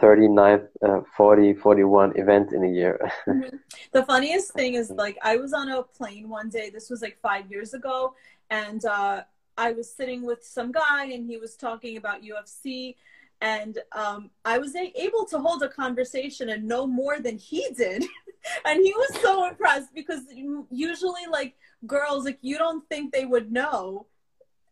[0.00, 3.10] 39, uh, 40, 41 events in a year.
[3.26, 3.56] mm-hmm.
[3.92, 7.18] The funniest thing is like I was on a plane one day, this was like
[7.20, 8.14] five years ago,
[8.50, 9.22] and uh,
[9.56, 12.94] I was sitting with some guy and he was talking about UFC
[13.40, 18.04] and um, I was able to hold a conversation and know more than he did.
[18.64, 20.22] and he was so impressed because
[20.70, 21.54] usually, like
[21.86, 24.06] girls, like you don't think they would know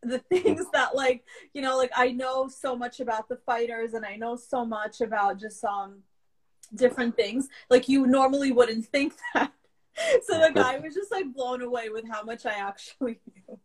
[0.02, 4.04] the things that, like you know, like I know so much about the fighters and
[4.04, 6.02] I know so much about just um
[6.74, 7.48] different things.
[7.70, 9.52] Like you normally wouldn't think that.
[10.24, 13.60] so the guy was just like blown away with how much I actually knew.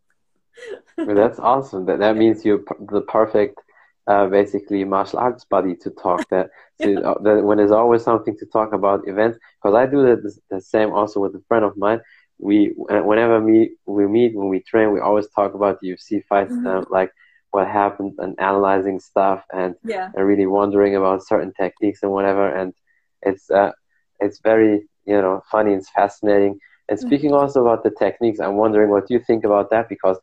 [0.98, 1.86] Well, that's awesome.
[1.86, 3.60] That that means you're the perfect
[4.08, 6.50] uh, basically martial arts buddy to talk that,
[6.82, 10.40] to, uh, that when there's always something to talk about events because I do the,
[10.50, 12.02] the same also with a friend of mine
[12.40, 16.52] we whenever we we meet when we train we always talk about the UFC fights
[16.52, 16.68] mm-hmm.
[16.68, 17.12] uh, like
[17.52, 20.10] what happened and analyzing stuff and yeah.
[20.16, 22.74] and really wondering about certain techniques and whatever and
[23.22, 23.72] it's uh
[24.20, 27.08] it's very you know funny and fascinating and mm-hmm.
[27.08, 30.18] speaking also about the techniques I'm wondering what you think about that because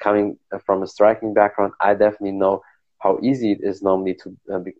[0.00, 2.62] coming from a striking background I definitely know
[2.98, 4.72] how easy it is normally to uh, be,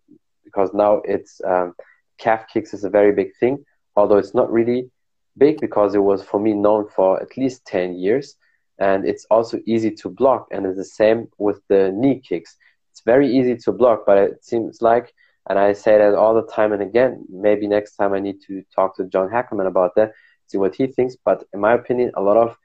[0.45, 1.75] because now it's um,
[2.19, 3.65] calf kicks is a very big thing
[3.97, 4.91] although it's not really
[5.39, 8.37] big because it was for me known for at least 10 years.
[8.79, 12.57] And it's also easy to block and it's the same with the knee kicks.
[12.91, 15.13] It's very easy to block but it seems like
[15.49, 18.65] and i say that all the time and again maybe next time i need to
[18.75, 20.13] talk to john hackleman about that
[20.47, 21.17] see what he thinks.
[21.25, 22.57] But in my opinion a lot of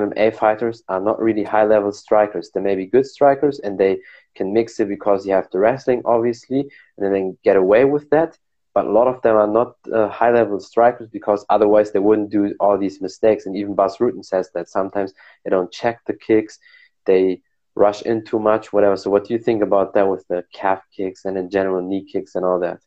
[0.00, 2.50] MMA fighters are not really high level strikers.
[2.50, 3.98] They may be good strikers and they
[4.34, 6.60] can mix it because you have the wrestling, obviously,
[6.98, 8.38] and then get away with that.
[8.74, 12.30] But a lot of them are not uh, high level strikers because otherwise they wouldn't
[12.30, 13.46] do all these mistakes.
[13.46, 15.12] And even Bas Rutten says that sometimes
[15.44, 16.58] they don't check the kicks,
[17.06, 17.40] they
[17.76, 18.96] rush in too much, whatever.
[18.96, 22.04] So, what do you think about that with the calf kicks and in general knee
[22.04, 22.80] kicks and all that?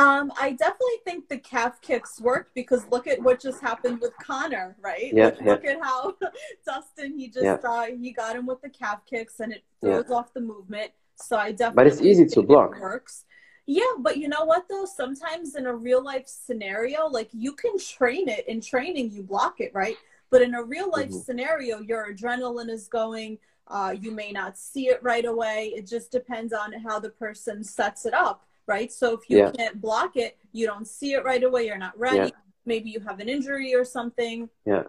[0.00, 4.16] Um, I definitely think the calf kicks work because look at what just happened with
[4.16, 5.12] Conor, right?
[5.12, 5.50] Yeah, look, yeah.
[5.50, 6.14] look at how
[6.66, 7.58] Dustin he just yeah.
[7.62, 10.14] uh, he got him with the calf kicks and it throws yeah.
[10.14, 10.92] off the movement.
[11.16, 12.80] So I definitely But it's easy to block.
[12.80, 13.26] works.
[13.66, 14.86] Yeah, but you know what though?
[14.86, 19.60] Sometimes in a real life scenario, like you can train it in training, you block
[19.60, 19.96] it, right?
[20.30, 21.18] But in a real life mm-hmm.
[21.18, 23.36] scenario, your adrenaline is going.
[23.68, 25.74] Uh, you may not see it right away.
[25.76, 28.90] It just depends on how the person sets it up right?
[28.92, 29.50] So if you yeah.
[29.50, 32.30] can't block it, you don't see it right away, you're not ready.
[32.30, 32.30] Yeah.
[32.64, 34.48] Maybe you have an injury or something.
[34.64, 34.84] Yeah.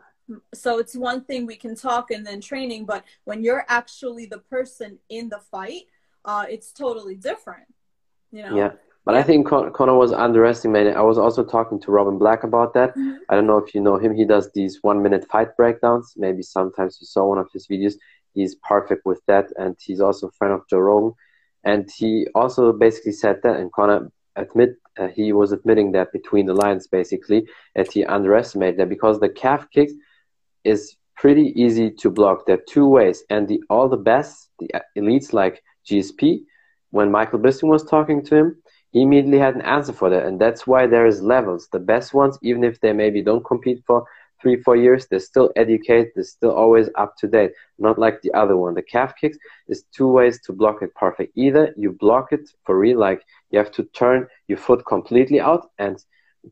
[0.53, 4.37] So it's one thing we can talk and then training, but when you're actually the
[4.55, 5.85] person in the fight,
[6.23, 7.67] uh, it's totally different.
[8.31, 8.55] You know?
[8.55, 8.71] Yeah.
[9.03, 10.95] But I think Con- Conor was underestimated.
[10.95, 12.91] I was also talking to Robin Black about that.
[12.91, 13.15] Mm-hmm.
[13.29, 14.13] I don't know if you know him.
[14.13, 16.13] He does these one minute fight breakdowns.
[16.15, 17.95] Maybe sometimes you saw one of his videos.
[18.35, 19.45] He's perfect with that.
[19.57, 21.13] And he's also a friend of Joe Rogan.
[21.63, 26.45] And he also basically said that, and Conor admit uh, he was admitting that between
[26.45, 29.89] the lines, basically, that he underestimated that because the calf kick
[30.63, 32.45] is pretty easy to block.
[32.45, 36.41] There are two ways, and the all the best, the elites like GSP,
[36.89, 40.39] when Michael Bisping was talking to him, he immediately had an answer for that, and
[40.39, 41.69] that's why there is levels.
[41.71, 44.05] The best ones, even if they maybe don't compete for
[44.41, 47.51] three, four years, they're still educated, they're still always up to date.
[47.81, 48.75] Not like the other one.
[48.75, 51.35] The calf kicks is two ways to block it perfect.
[51.35, 55.69] Either you block it for real, like you have to turn your foot completely out,
[55.79, 55.97] and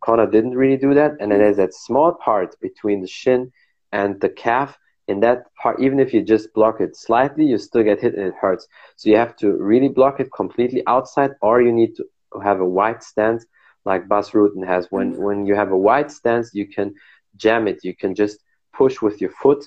[0.04, 1.12] Conor didn't really do that.
[1.20, 3.52] And then there's that small part between the shin
[3.92, 4.78] and the calf.
[5.08, 8.28] In that part, even if you just block it slightly, you still get hit and
[8.28, 8.68] it hurts.
[8.96, 12.06] So you have to really block it completely outside, or you need to
[12.44, 13.46] have a wide stance
[13.86, 14.88] like Bas Rutten has.
[14.90, 15.18] When mm.
[15.18, 16.94] when you have a wide stance, you can
[17.38, 17.84] jam it.
[17.84, 18.38] You can just
[18.74, 19.62] push with your foot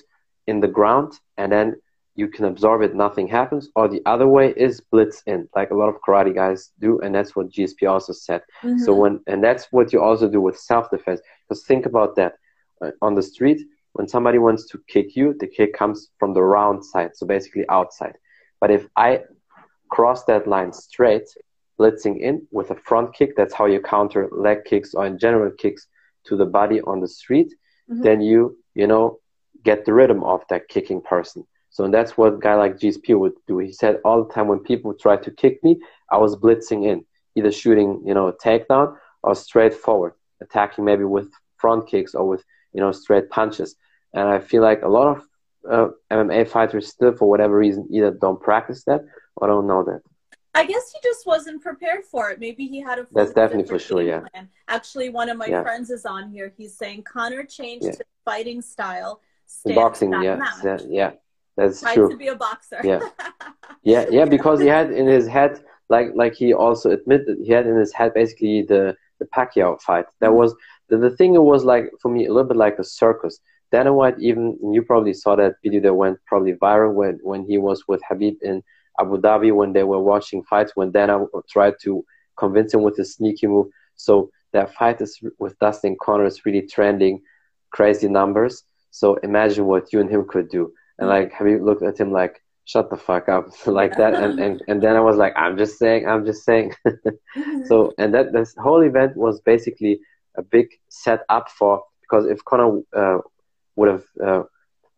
[0.47, 1.75] in the ground and then
[2.15, 3.69] you can absorb it, nothing happens.
[3.75, 7.13] Or the other way is blitz in, like a lot of karate guys do, and
[7.13, 8.41] that's what GSP also said.
[8.63, 8.79] Mm-hmm.
[8.79, 11.21] So when and that's what you also do with self defense.
[11.49, 12.33] Because think about that
[12.83, 13.61] uh, on the street,
[13.93, 17.65] when somebody wants to kick you, the kick comes from the round side, so basically
[17.69, 18.15] outside.
[18.61, 19.23] But if I
[19.89, 21.27] cross that line straight,
[21.79, 25.51] blitzing in with a front kick, that's how you counter leg kicks or in general
[25.57, 25.87] kicks
[26.25, 27.53] to the body on the street
[27.89, 28.01] mm-hmm.
[28.01, 29.19] then you you know
[29.63, 31.45] get the rhythm of that kicking person.
[31.69, 33.57] So that's what a guy like GSP would do.
[33.57, 35.79] He said all the time when people tried to kick me,
[36.11, 37.03] I was blitzing in,
[37.35, 42.27] either shooting you know a takedown or straight forward, attacking maybe with front kicks or
[42.27, 43.75] with you know straight punches.
[44.13, 45.23] And I feel like a lot of
[45.69, 49.01] uh, MMA fighters still, for whatever reason, either don't practice that
[49.35, 50.01] or don't know that.
[50.55, 52.39] I guess he just wasn't prepared for it.
[52.39, 53.07] Maybe he had a.
[53.11, 54.03] That's definitely for sure.
[54.03, 54.21] Yeah.
[54.31, 54.49] Plan.
[54.67, 55.63] Actually, one of my yeah.
[55.63, 56.53] friends is on here.
[56.55, 57.91] He's saying Conor changed yeah.
[57.91, 59.21] his fighting style.
[59.75, 61.11] Boxing, yeah, yeah, yeah,
[61.55, 62.09] that's Tried true.
[62.09, 62.79] to be a boxer.
[62.83, 62.99] Yeah,
[63.83, 64.25] yeah, yeah.
[64.25, 67.93] Because he had in his head, like, like he also admitted, he had in his
[67.93, 70.05] head basically the the Pacquiao fight.
[70.19, 70.37] That mm-hmm.
[70.37, 70.55] was
[70.89, 71.35] the, the thing.
[71.35, 73.39] It was like for me a little bit like a circus.
[73.71, 77.57] Dana White, even you probably saw that video that went probably viral when when he
[77.57, 78.63] was with Khabib in
[78.99, 82.05] Abu Dhabi when they were watching fights when Dana tried to
[82.37, 83.67] convince him with a sneaky move.
[83.95, 87.21] So that fight is with Dustin Conor is really trending,
[87.71, 88.63] crazy numbers.
[88.93, 90.71] So imagine what you and him could do.
[90.99, 94.13] And like, have you looked at him like, shut the fuck up, like that?
[94.13, 96.75] And, and and then I was like, I'm just saying, I'm just saying.
[97.65, 99.99] so and that this whole event was basically
[100.37, 103.17] a big set up for because if Conor uh,
[103.75, 104.43] would have uh,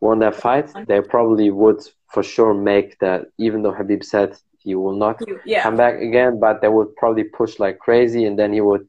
[0.00, 1.80] won that fight, they probably would
[2.12, 3.28] for sure make that.
[3.38, 5.62] Even though Khabib said he will not yeah.
[5.62, 8.86] come back again, but they would probably push like crazy, and then he would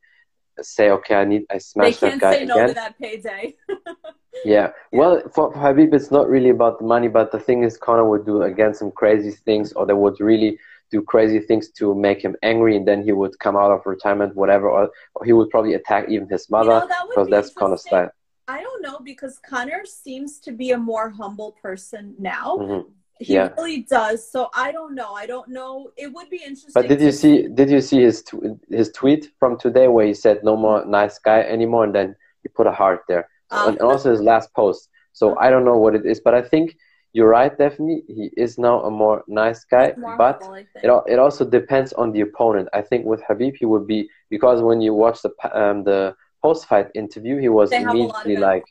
[0.59, 2.99] say, "Okay, I need I smash that guy again." They can't say no to that
[2.99, 3.55] payday.
[4.45, 4.71] yeah.
[4.91, 8.09] Well, for, for Khabib, it's not really about the money, but the thing is, Conor
[8.09, 10.57] would do again some crazy things, or they would really
[10.89, 14.35] do crazy things to make him angry, and then he would come out of retirement,
[14.35, 17.49] whatever, or, or he would probably attack even his mother you know, that because that's
[17.51, 18.09] Conor's style.
[18.47, 22.57] I don't know because Conor seems to be a more humble person now.
[22.57, 22.89] Mm-hmm.
[23.19, 23.49] He yeah.
[23.57, 24.29] really does.
[24.31, 25.13] So I don't know.
[25.13, 25.91] I don't know.
[25.97, 26.71] It would be interesting.
[26.73, 27.47] But did you see?
[27.47, 28.23] Did you see his
[28.69, 32.49] his tweet from today where he said no more nice guy anymore, and then he
[32.49, 34.89] put a heart there, um, and also his last post.
[35.13, 36.75] So I don't know what it is, but I think
[37.13, 37.57] you're right.
[37.57, 39.93] Definitely, he is now a more nice guy.
[40.17, 40.43] But
[40.83, 42.69] it it also depends on the opponent.
[42.73, 46.67] I think with Khabib, he would be because when you watch the um, the post
[46.67, 48.63] fight interview, he was immediately like,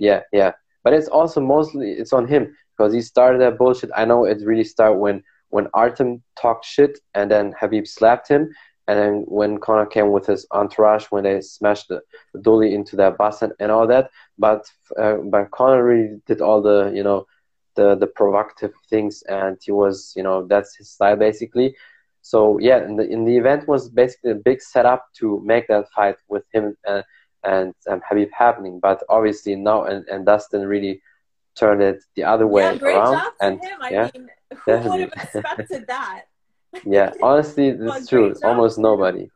[0.00, 0.52] yeah, yeah.
[0.82, 3.90] But it's also mostly it's on him because he started that bullshit.
[3.96, 8.50] I know it really started when when Artem talked shit and then Khabib slapped him,
[8.86, 12.02] and then when Conor came with his entourage when they smashed the,
[12.42, 14.10] dolly into that bus and, and all that.
[14.38, 14.64] But
[14.98, 17.26] uh, but Conor really did all the you know
[17.76, 21.76] the the provocative things, and he was you know that's his style basically.
[22.20, 25.90] So yeah, in the in the event was basically a big setup to make that
[25.90, 27.04] fight with him and
[27.42, 28.80] and um, Khabib happening.
[28.80, 31.02] But obviously now and, and Dustin really
[31.54, 33.14] turned it the other way yeah, great around.
[33.14, 33.78] Job and him.
[33.80, 34.28] I yeah, mean,
[34.64, 36.24] who would have expected that?
[36.84, 38.34] Yeah, honestly, that's true.
[38.42, 39.30] Almost nobody.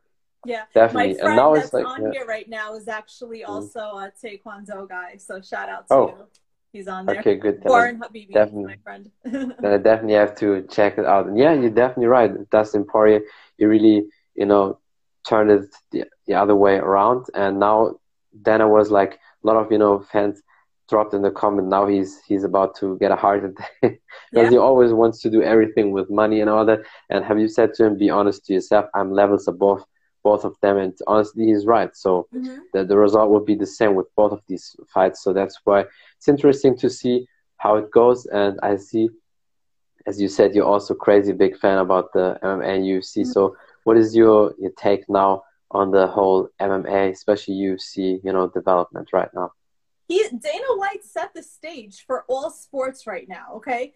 [0.44, 1.14] Yeah, definitely.
[1.14, 2.10] My friend and now that's it's like on yeah.
[2.12, 3.52] here right now is actually mm-hmm.
[3.52, 5.16] also a Taekwondo guy.
[5.16, 6.06] So shout out to oh.
[6.08, 6.26] you.
[6.72, 7.18] He's on there.
[7.20, 7.62] Okay, good.
[7.64, 8.64] Warren Habibi, definitely.
[8.64, 9.10] my friend.
[9.24, 11.26] then I definitely have to check it out.
[11.26, 12.30] And yeah, you're definitely right.
[12.50, 13.22] Dustin Poirier,
[13.56, 14.78] you really, you know,
[15.26, 17.26] turned it the, the other way around.
[17.34, 17.96] And now
[18.32, 20.42] then I was like, a lot of, you know, fans
[20.88, 23.72] dropped in the comment now he's he's about to get a heart attack.
[24.30, 24.50] Because yeah.
[24.50, 26.80] he always wants to do everything with money and all that.
[27.08, 29.84] And have you said to him be honest to yourself i'm levels above
[30.22, 30.76] both of them.
[30.76, 31.96] And honestly he's right.
[31.96, 32.58] So mm-hmm.
[32.74, 35.22] the, the result will be the same with both of these fights.
[35.22, 35.84] So that's why
[36.16, 38.26] it's interesting to see how it goes.
[38.26, 39.08] And i see
[40.08, 43.30] as you said you're also crazy big fan about the mma and ufc mm-hmm.
[43.30, 48.48] so what is your your take now on the whole mma especially ufc you know
[48.48, 49.52] development right now
[50.08, 53.94] he Dana White set the stage for all sports right now, okay?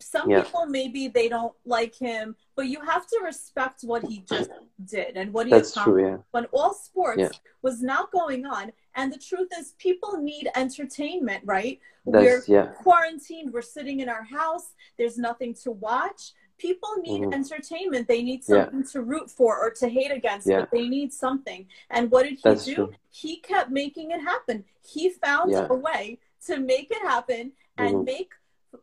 [0.00, 0.42] Some yeah.
[0.42, 4.50] people maybe they don't like him, but you have to respect what he just
[4.84, 6.04] did and what he That's accomplished.
[6.04, 6.16] True, yeah.
[6.32, 7.28] When all sports yeah.
[7.62, 11.78] was not going on, and the truth is, people need entertainment, right?
[12.04, 12.66] That's, we're yeah.
[12.82, 13.52] quarantined.
[13.52, 14.74] We're sitting in our house.
[14.98, 17.32] There's nothing to watch people need mm-hmm.
[17.32, 18.92] entertainment they need something yeah.
[18.92, 20.60] to root for or to hate against yeah.
[20.60, 22.92] but they need something and what did he That's do true.
[23.10, 25.66] he kept making it happen he found yeah.
[25.68, 28.04] a way to make it happen and mm-hmm.
[28.04, 28.30] make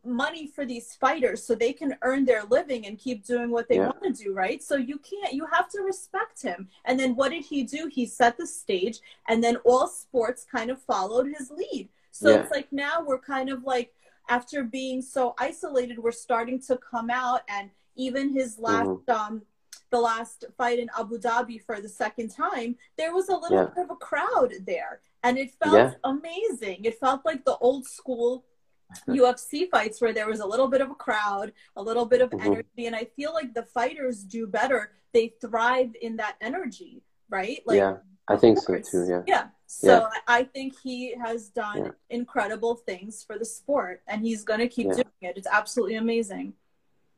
[0.04, 3.76] money for these fighters so they can earn their living and keep doing what they
[3.76, 3.86] Yeah.
[3.86, 7.30] want to do right so you can't you have to respect him and then what
[7.30, 11.50] did he do he set the stage and then all sports kind of followed his
[11.50, 12.36] lead so Yeah.
[12.40, 13.92] it's like now we're kind of like
[14.30, 19.08] after being so isolated we're starting to come out and even his last Mhm.
[19.20, 19.42] um
[19.90, 23.74] the last fight in Abu Dhabi for the second time there was a little Yeah.
[23.74, 25.94] bit of a crowd there and it felt Yeah.
[26.04, 28.44] amazing it felt like the old school
[29.08, 32.30] UFC fights where there was a little bit of a crowd, a little bit of
[32.30, 32.44] Mhm.
[32.46, 34.80] energy, and I feel like the fighters do better.
[35.12, 37.62] They thrive in that energy, right?
[37.66, 37.98] Like, yeah
[38.30, 39.46] i think so too yeah Yeah.
[39.70, 40.08] So Yeah.
[40.26, 41.90] I think he has done Yeah.
[42.18, 44.98] incredible things for the sport, and he's gonna keep Yeah.
[45.02, 45.36] doing it.
[45.38, 46.46] It's absolutely amazing.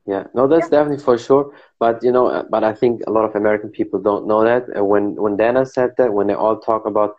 [0.05, 1.45] Yeah, no, that's definitely for sure.
[1.79, 4.65] But you know, uh, but I think a lot of American people don't know that.
[4.77, 7.11] And when when Dana said that, when they all talk about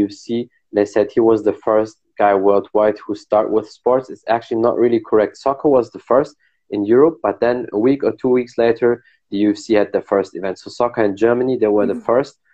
[0.00, 0.28] UFC,
[0.76, 4.10] they said he was the first guy worldwide who start with sports.
[4.12, 5.36] It's actually not really correct.
[5.36, 6.32] Soccer was the first
[6.74, 8.90] in Europe, but then a week or two weeks later,
[9.30, 10.58] the UFC had the first event.
[10.58, 11.98] So soccer in Germany, they were mm-hmm.
[11.98, 12.49] the first uh,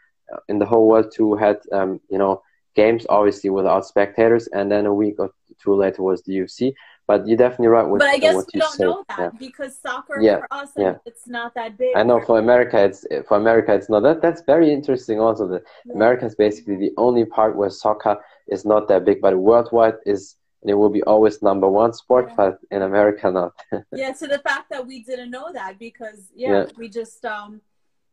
[0.49, 2.43] in the whole world to had um, you know
[2.75, 5.31] games, obviously without spectators, and then a week or
[5.63, 6.75] two later was the UFC.
[7.07, 9.31] But you're definitely right with But I guess what we you don't know that Yeah.
[9.39, 10.97] because soccer Yeah, for us, yeah.
[11.07, 11.97] it's not that big.
[11.97, 14.21] I know for America, it's for America, it's not that.
[14.21, 15.21] That's very interesting.
[15.21, 15.95] Also, that Yeah.
[15.95, 18.17] America is basically the only part where soccer
[18.49, 22.27] is not that big, but worldwide is, and it will be always number one sport.
[22.29, 22.35] Yeah.
[22.41, 23.53] But in America, not.
[24.03, 26.65] yeah so the fact that we didn't know that because yeah, Yeah.
[26.77, 27.61] we just um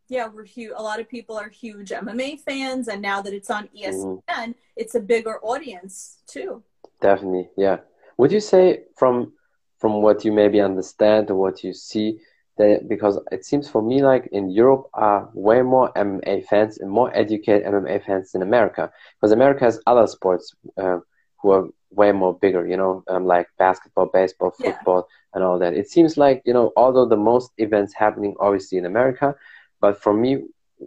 [0.09, 3.49] yeah we're huge a lot of people are huge mma fans and now that it's
[3.49, 4.51] on espn Mm-hmm.
[4.75, 6.63] it's a bigger audience too
[7.01, 7.77] Definitely, yeah.
[8.17, 9.33] Would you say from
[9.79, 12.19] from what you maybe understand or what you see
[12.57, 16.89] that because it seems for me like in Europe are way more MMA fans and
[16.89, 20.99] more educated MMA fans than America because America has other sports uh,
[21.41, 24.71] who are way more bigger, you know, um, like basketball, baseball, Yeah.
[24.71, 25.73] football, and all that.
[25.73, 29.35] It seems like you know, although the most events happening obviously in America,
[29.83, 30.31] but for me,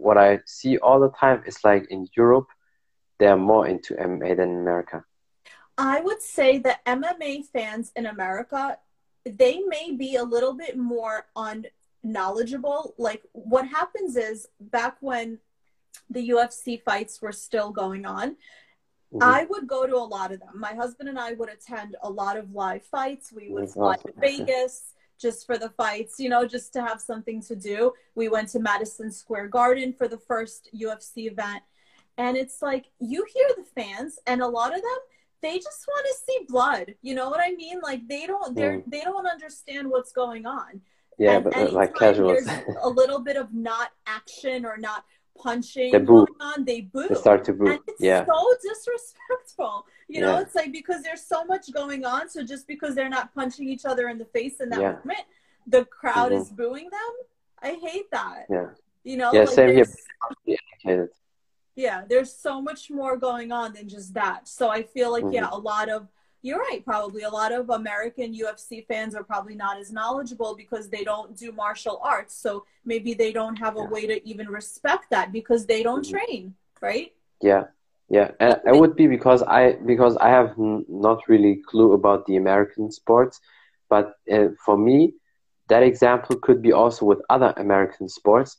[0.05, 2.47] what I see all the time is like in Europe,
[3.19, 4.97] they are more into MMA than America.
[5.77, 8.61] i would say that mma fans in america
[9.41, 11.17] they may be a little bit more
[11.47, 13.21] unknowledgeable like
[13.51, 14.37] what happens is
[14.77, 15.27] back when
[16.15, 18.27] the ufc fights were still going on
[19.13, 19.23] Mhm.
[19.39, 20.55] I would go to a lot of them.
[20.67, 23.25] My husband and I would attend a lot of live fights.
[23.37, 24.11] We would fly awesome.
[24.11, 24.75] to Vegas
[25.19, 27.93] just for the fights, you know, just to have something to do.
[28.15, 31.63] We went to Madison Square Garden for the first UFC event.
[32.17, 34.99] And it's like you hear the fans and a lot of them
[35.41, 36.95] they just want to see blood.
[37.01, 37.79] You know what I mean?
[37.81, 38.83] Like they don't they're mm.
[38.87, 40.81] they don't understand what's going on.
[41.19, 42.47] Yeah, And but like casuals,
[42.83, 45.03] a little bit of not action or not
[45.37, 46.25] punching They boo.
[46.25, 47.67] going on, they boo they start to boo.
[47.71, 49.85] and it's Yeah, so disrespectful.
[50.07, 50.41] You know, Yeah.
[50.41, 53.85] it's like because there's so much going on, so just because they're not punching each
[53.85, 54.93] other in the face in that Yeah.
[55.03, 55.25] moment,
[55.67, 56.41] the crowd Mhm.
[56.41, 57.13] is booing them.
[57.61, 58.45] I hate that.
[58.49, 58.69] yeah,
[59.03, 59.85] You know, Yeah, like same here.
[60.85, 61.09] there's-
[61.75, 64.47] yeah, there's so much more going on than just that.
[64.47, 65.53] So I feel like yeah, Mm-hmm.
[65.53, 66.07] a lot of
[66.47, 70.85] you're right, probably a lot of American UFC fans are probably not as knowledgeable because
[70.93, 72.33] they don't do martial arts.
[72.45, 72.51] So
[72.91, 73.93] maybe they don't have a Yeah.
[73.95, 76.13] way to even respect that because they don't Mhm.
[76.15, 76.43] train,
[76.89, 77.09] right?
[77.49, 77.63] Yeah,
[78.17, 82.19] yeah, and it would be because I because I have n- not really clue about
[82.27, 83.35] the American sports,
[83.93, 84.97] but uh, for me,
[85.71, 88.51] that example could be also with other American sports.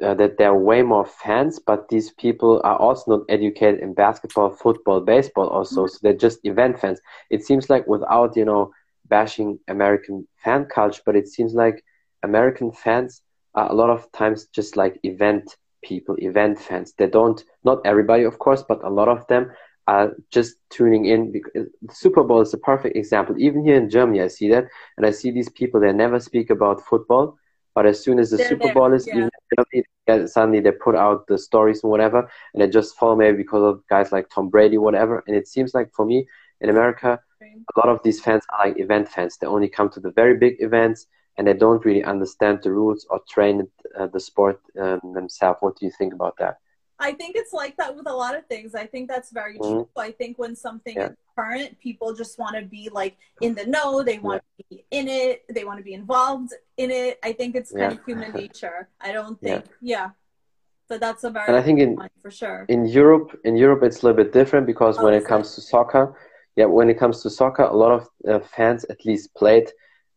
[0.00, 3.92] Uh, that there are way more fans, but these people are also not educated in
[3.92, 5.88] basketball, football, baseball, also.
[5.88, 7.00] So they're just event fans.
[7.30, 8.70] It seems like without you know
[9.08, 11.84] bashing American fan culture, but it seems like
[12.22, 13.22] American fans
[13.54, 16.92] are a lot of times just like event people, event fans.
[16.96, 19.50] They don't, not everybody, of course, but a lot of them
[19.86, 21.32] are just tuning in.
[21.32, 23.36] Because the Super Bowl is a perfect example.
[23.38, 25.80] Even here in Germany, I see that, and I see these people.
[25.80, 27.36] They never speak about football,
[27.78, 29.18] but as soon as the They're Super Bowl is, yeah.
[29.18, 29.30] even
[29.72, 33.36] in yeah, suddenly they put out the stories and whatever, and they just follow maybe
[33.36, 35.22] because of guys like Tom Brady, whatever.
[35.28, 36.26] And it seems like for me
[36.60, 39.36] in America, a lot of these fans are like event fans.
[39.36, 41.06] They only come to the very big events
[41.36, 45.58] and they don't really understand the rules or train uh, the sport um, themselves.
[45.60, 46.56] What do you think about that?
[47.00, 48.74] I think it's like that with a lot of things.
[48.74, 49.70] I think that's very Mhm.
[49.70, 49.88] true.
[49.96, 51.10] I think when something Yeah.
[51.10, 54.02] is current, people just want to be like in the know.
[54.02, 55.44] They want to be in it.
[55.48, 57.18] They want to be involved in it.
[57.22, 57.98] I think it's kind Yeah.
[57.98, 58.88] of human nature.
[59.00, 60.10] I don't think, yeah.
[60.88, 62.64] But that's a very And I think in, point for sure.
[62.68, 65.60] in Europe, in Europe, it's a little bit different because Oh, when it comes to
[65.60, 66.18] soccer,
[66.56, 69.70] yeah, when it comes to soccer, a lot of uh, fans at least played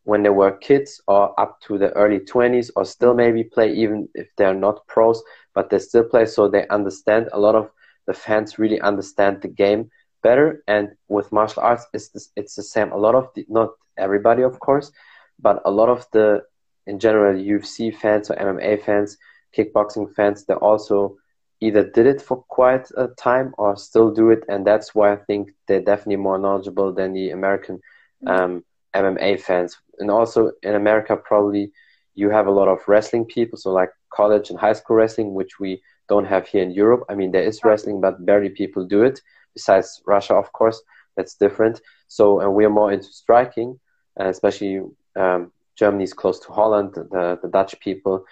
[0.04, 4.10] when they were kids or up to the early 20s or still maybe play even
[4.16, 5.22] if they're not pros,
[5.54, 7.30] but they still play so they understand.
[7.32, 7.70] A lot of
[8.08, 9.90] the fans really understand the game
[10.24, 10.64] better.
[10.68, 12.92] And with martial arts, it's, this, it's the same.
[12.92, 14.92] A lot of the, not everybody, of course,
[15.40, 16.44] but a lot of the,
[16.88, 19.18] in general, UFC fans or MMA fans,
[19.56, 21.18] kickboxing fans, they also
[21.60, 24.44] either did it for quite a time or still do it.
[24.50, 27.80] And that's why I think they're definitely more knowledgeable than the American
[28.26, 28.64] um,
[28.96, 29.78] MMA fans.
[30.00, 31.72] And also in America, probably
[32.16, 35.60] you have a lot of wrestling people, so like college and high school wrestling, which
[35.60, 37.04] we don't have here in Europe.
[37.10, 39.22] I mean, there is wrestling, but barely people do it.
[39.54, 40.82] Besides Russia, of course,
[41.16, 41.82] that's different.
[42.08, 43.80] So, and we're more into striking,
[44.20, 44.82] uh, especially
[45.16, 46.94] um, is close to Holland.
[46.94, 48.26] The, the Dutch people,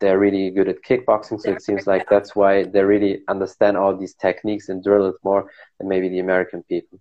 [0.00, 1.40] they're really good at kickboxing.
[1.40, 5.16] So it seems like that's why they really understand all these techniques and drill it
[5.22, 6.98] more than maybe the American people.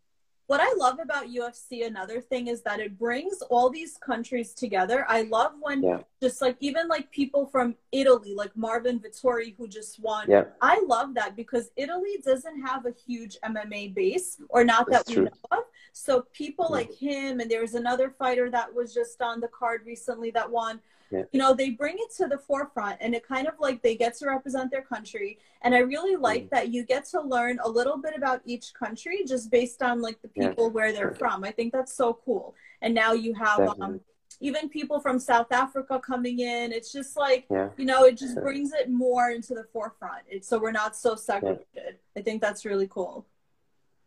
[0.54, 5.04] What I love about UFC, another thing is that it brings all these countries together.
[5.10, 6.02] I love when Yeah.
[6.22, 10.30] just like even like people from Italy, like Marvin Vettori, who just won.
[10.30, 10.44] Yeah.
[10.62, 15.08] I love that because Italy doesn't have a huge MMA base, or not That's that
[15.08, 15.24] we true.
[15.24, 15.64] know of.
[15.92, 16.74] So people mm-hmm.
[16.76, 20.80] like him, and there's another fighter that was just on the card recently that won.
[21.14, 21.24] Yeah.
[21.32, 24.18] You know, they bring it to the forefront and it kind of like they get
[24.18, 25.38] to represent their country.
[25.62, 26.56] And I really like mm-hmm.
[26.56, 30.20] that you get to learn a little bit about each country just based on like
[30.24, 30.72] the people yeah.
[30.72, 31.44] where they're from.
[31.44, 32.56] I think that's so cool.
[32.82, 34.02] And now you have um,
[34.40, 36.72] even people from South Africa coming in.
[36.72, 37.70] It's just like, yeah.
[37.78, 40.24] you know, it just brings it more into the forefront.
[40.28, 42.00] It's, so we're not so segregated.
[42.18, 43.28] I think that's really cool.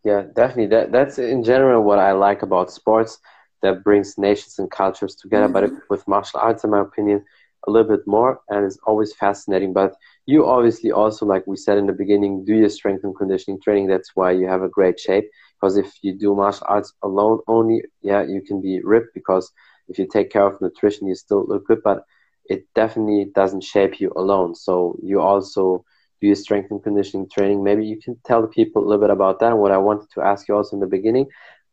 [0.02, 0.66] Yeah, definitely.
[0.66, 3.18] That that's in general what I like about sports
[3.62, 5.48] that brings nations and cultures together.
[5.48, 5.74] Mm-hmm.
[5.76, 7.24] But with martial arts, in my opinion,
[7.66, 9.72] a little bit more, and it's always fascinating.
[9.72, 9.94] But
[10.26, 13.88] you obviously also, like we said in the beginning, do your strength and conditioning training.
[13.88, 15.28] That's why you have a great shape.
[15.60, 19.50] Because if you do martial arts alone only, yeah, you can be ripped because
[19.88, 22.04] if you take care of nutrition, you still look good, but
[22.46, 24.54] it definitely doesn't shape you alone.
[24.54, 25.84] So you also
[26.20, 27.62] do your strength and conditioning training.
[27.62, 29.56] Maybe you can tell the people a little bit about that.
[29.56, 31.26] What I wanted to ask you also in the beginning,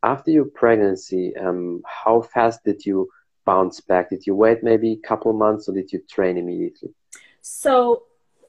[0.04, 3.10] after your pregnancy, um, how fast did you
[3.45, 4.10] bounce back?
[4.10, 6.93] Did you wait maybe a couple months or did you train immediately?
[7.41, 8.04] So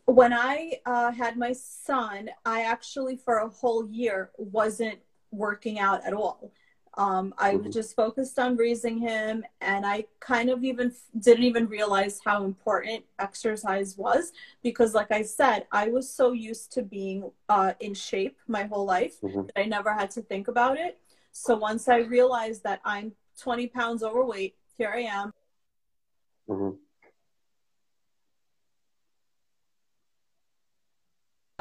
[0.07, 4.99] when I uh, had my son, I actually for a whole year wasn't
[5.31, 6.53] working out at all.
[6.97, 7.65] Um, I mm-hmm.
[7.65, 12.45] was just focused on raising him, and I kind of even didn't even realize how
[12.45, 14.33] important exercise was
[14.63, 18.85] because, like I said, I was so used to being uh, in shape my whole
[18.85, 19.43] life mm-hmm.
[19.43, 21.01] that I never had to think about it.
[21.37, 25.33] So once I realized that I'm 20 pounds overweight, here I am.
[26.49, 26.77] Mm-hmm.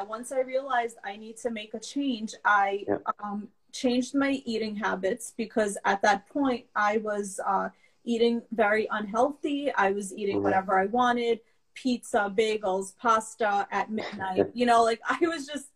[0.06, 2.98] Once I realized I need to make a change, I yeah.
[3.22, 7.70] um, changed my eating habits because at that point I was uh,
[8.04, 9.72] eating very unhealthy.
[9.72, 10.44] I was eating mm-hmm.
[10.44, 11.40] whatever I wanted
[11.74, 14.46] pizza, bagels, pasta at midnight.
[14.54, 15.66] You know, like I was just,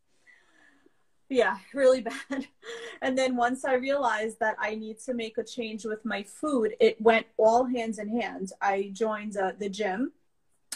[1.29, 2.47] yeah, really bad.
[3.03, 6.74] And then once I realized that I need to make a change with my food,
[6.81, 8.53] it went all hands in hand.
[8.61, 10.12] I joined uh, the gym,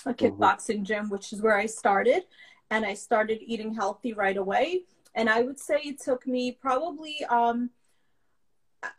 [0.05, 0.25] a mm-hmm.
[0.25, 0.85] kickboxing mm-hmm.
[0.85, 2.25] gym, which is where I started.
[2.71, 4.85] And I started eating healthy right away
[5.15, 7.71] and I would say it took me probably um,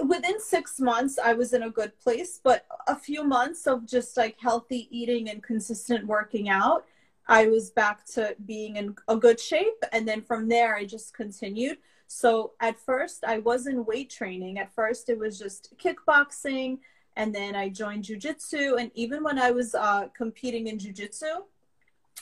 [0.05, 4.15] within six months, I was in a good place, but a few months of just
[4.15, 6.85] like healthy eating and consistent working out,
[7.27, 9.83] I was back to being in a good shape.
[9.91, 11.77] And then from there, I just continued.
[12.07, 14.59] So at first, I wasn't weight training.
[14.59, 16.79] At first, it was just kickboxing.
[17.15, 18.79] And then I joined jujitsu.
[18.79, 21.43] And even when I was uh, competing in jujitsu,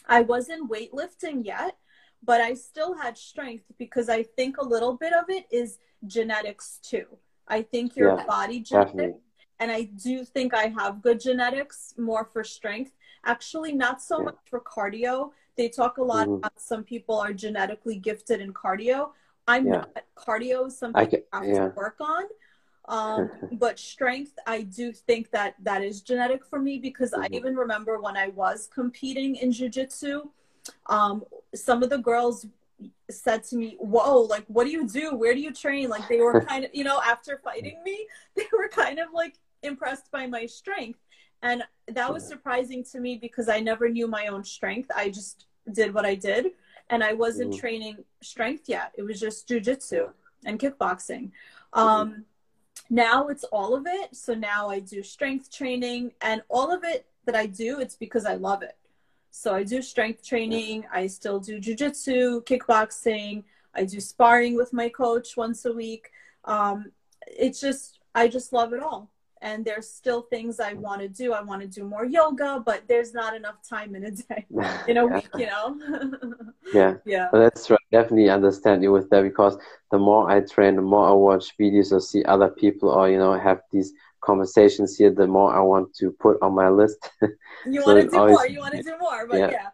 [0.07, 1.75] I wasn't weightlifting yet
[2.23, 6.79] but I still had strength because I think a little bit of it is genetics
[6.83, 7.05] too.
[7.47, 9.19] I think your yeah, body genetics,
[9.59, 12.93] and I do think I have good genetics more for strength.
[13.26, 14.26] Actually, not so yeah.
[14.26, 15.32] much for cardio.
[15.57, 16.38] They talk a lot mm-hmm.
[16.38, 19.11] about some people are genetically gifted in cardio.
[19.47, 19.72] I'm yeah.
[19.72, 20.03] not.
[20.15, 22.24] Cardio is something can, I have to work on.
[22.88, 27.24] Um, but strength, I do think that that is genetic for me because mm-hmm.
[27.24, 30.30] I even remember when I was competing in jujitsu
[30.88, 32.45] um, some of the girls
[33.09, 35.15] said to me, Whoa, like, what do you do?
[35.15, 35.89] Where do you train?
[35.89, 39.36] Like, they were kind of, you know, after fighting me, they were kind of like
[39.63, 40.99] impressed by my strength.
[41.43, 44.91] And that was surprising to me because I never knew my own strength.
[44.95, 46.51] I just did what I did.
[46.89, 47.59] And I wasn't mm-hmm.
[47.59, 48.91] training strength yet.
[48.97, 50.09] It was just jujitsu
[50.45, 51.31] and kickboxing.
[51.73, 52.21] Um, mm-hmm.
[52.89, 54.15] Now it's all of it.
[54.15, 58.25] So now I do strength training and all of it that I do, it's because
[58.25, 58.75] I love it.
[59.29, 60.85] So I do strength training.
[60.91, 63.43] I still do jujitsu, kickboxing.
[63.73, 66.11] I do sparring with my coach once a week.
[66.43, 66.91] Um,
[67.25, 69.09] it's just, I just love it all.
[69.41, 71.33] And there's still things I want to do.
[71.33, 74.45] I want to do more yoga, but there's not enough time in a day,
[74.87, 75.77] in a week, you know?
[76.73, 76.95] yeah.
[77.05, 77.29] Yeah.
[77.33, 77.79] Well, that's right.
[77.91, 79.57] Definitely understand you with that because
[79.91, 83.17] the more I train, the more I watch videos or see other people or, you
[83.17, 87.09] know, have these conversations here, the more I want to put on my list.
[87.65, 88.47] you so want to do always, more.
[88.47, 89.69] You want to do more, but yeah, yeah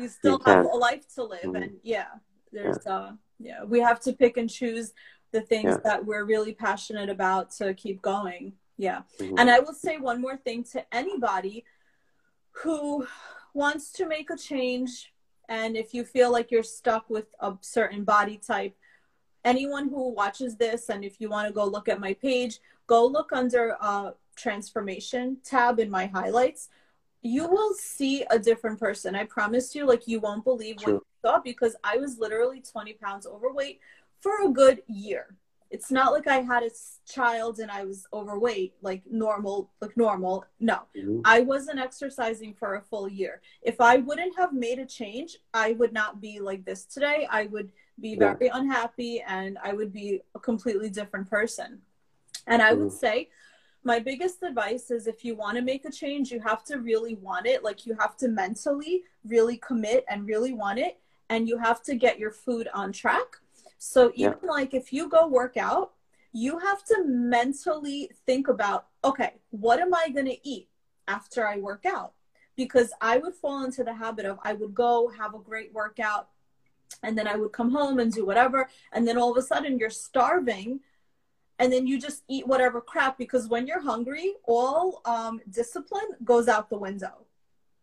[0.00, 0.72] you still you have can.
[0.72, 1.56] a life to live, mm-hmm.
[1.56, 2.06] and yeah,
[2.52, 2.92] there's yeah.
[2.92, 4.92] uh, yeah, we have to pick and choose
[5.32, 5.78] the things yeah.
[5.84, 8.52] that we're really passionate about to keep going.
[8.80, 9.38] Yeah, mm-hmm.
[9.38, 11.64] and I will say one more thing to anybody
[12.62, 13.06] who
[13.52, 15.12] wants to make a change,
[15.48, 18.74] and if you feel like you're stuck with a certain body type
[19.44, 23.06] anyone who watches this and if you want to go look at my page go
[23.06, 26.68] look under uh, transformation tab in my highlights
[27.22, 30.94] you will see a different person i promise you like you won't believe True.
[30.94, 33.80] what you saw because i was literally 20 pounds overweight
[34.20, 35.36] for a good year
[35.70, 36.70] it's not like I had a
[37.08, 40.44] child and I was overweight, like normal, like normal.
[40.58, 41.20] No, mm-hmm.
[41.24, 43.40] I wasn't exercising for a full year.
[43.62, 47.28] If I wouldn't have made a change, I would not be like this today.
[47.30, 48.56] I would be very yeah.
[48.56, 51.80] unhappy and I would be a completely different person.
[52.48, 52.84] And I mm-hmm.
[52.84, 53.28] would say
[53.84, 57.14] my biggest advice is if you want to make a change, you have to really
[57.14, 57.62] want it.
[57.62, 60.98] Like you have to mentally really commit and really want it.
[61.28, 63.36] And you have to get your food on track
[63.82, 64.50] so even yeah.
[64.50, 65.92] like if you go work out,
[66.32, 70.68] you have to mentally think about, okay, what am I going to eat
[71.08, 72.12] after I work out?
[72.56, 76.28] Because I would fall into the habit of I would go have a great workout
[77.02, 78.68] and then I would come home and do whatever.
[78.92, 80.80] And then all of a sudden you're starving
[81.58, 86.48] and then you just eat whatever crap because when you're hungry, all um, discipline goes
[86.48, 87.24] out the window,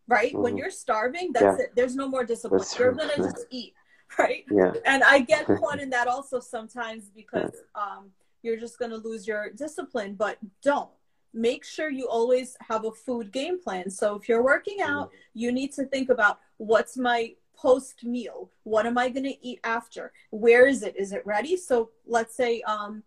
[0.07, 0.31] right?
[0.31, 0.43] Mm-hmm.
[0.43, 1.65] When you're starving, that's yeah.
[1.65, 1.71] it.
[1.75, 2.59] There's no more discipline.
[2.59, 3.73] That's you're going to just eat.
[4.19, 4.45] right?
[4.49, 4.73] Yeah.
[4.85, 9.27] And I get caught in that also sometimes because um, you're just going to lose
[9.27, 10.89] your discipline, but don't.
[11.33, 13.89] Make sure you always have a food game plan.
[13.89, 18.49] So if you're working out, you need to think about what's my post meal?
[18.63, 20.13] What am I going to eat after?
[20.29, 20.95] Where is it?
[20.97, 21.57] Is it ready?
[21.57, 23.03] So let's say um,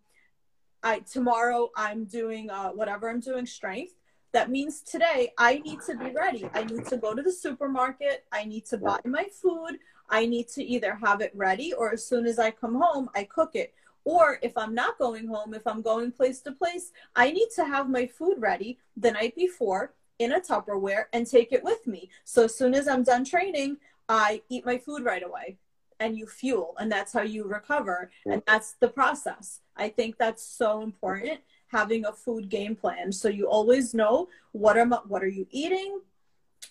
[0.83, 3.93] I tomorrow I'm doing uh, whatever I'm doing strength.
[4.33, 6.47] That means today I need to be ready.
[6.53, 8.25] I need to go to the supermarket.
[8.31, 9.77] I need to buy my food.
[10.11, 13.23] I need to either have it ready or as soon as I come home, I
[13.23, 13.73] cook it.
[14.03, 17.65] Or if I'm not going home, if I'm going place to place, I need to
[17.65, 22.09] have my food ready the night before in a Tupperware and take it with me.
[22.25, 23.77] So as soon as I'm done training,
[24.09, 25.57] I eat my food right away
[25.99, 29.61] and you fuel and that's how you recover and that's the process.
[29.77, 34.77] I think that's so important having a food game plan so you always know what
[34.77, 36.01] am what are you eating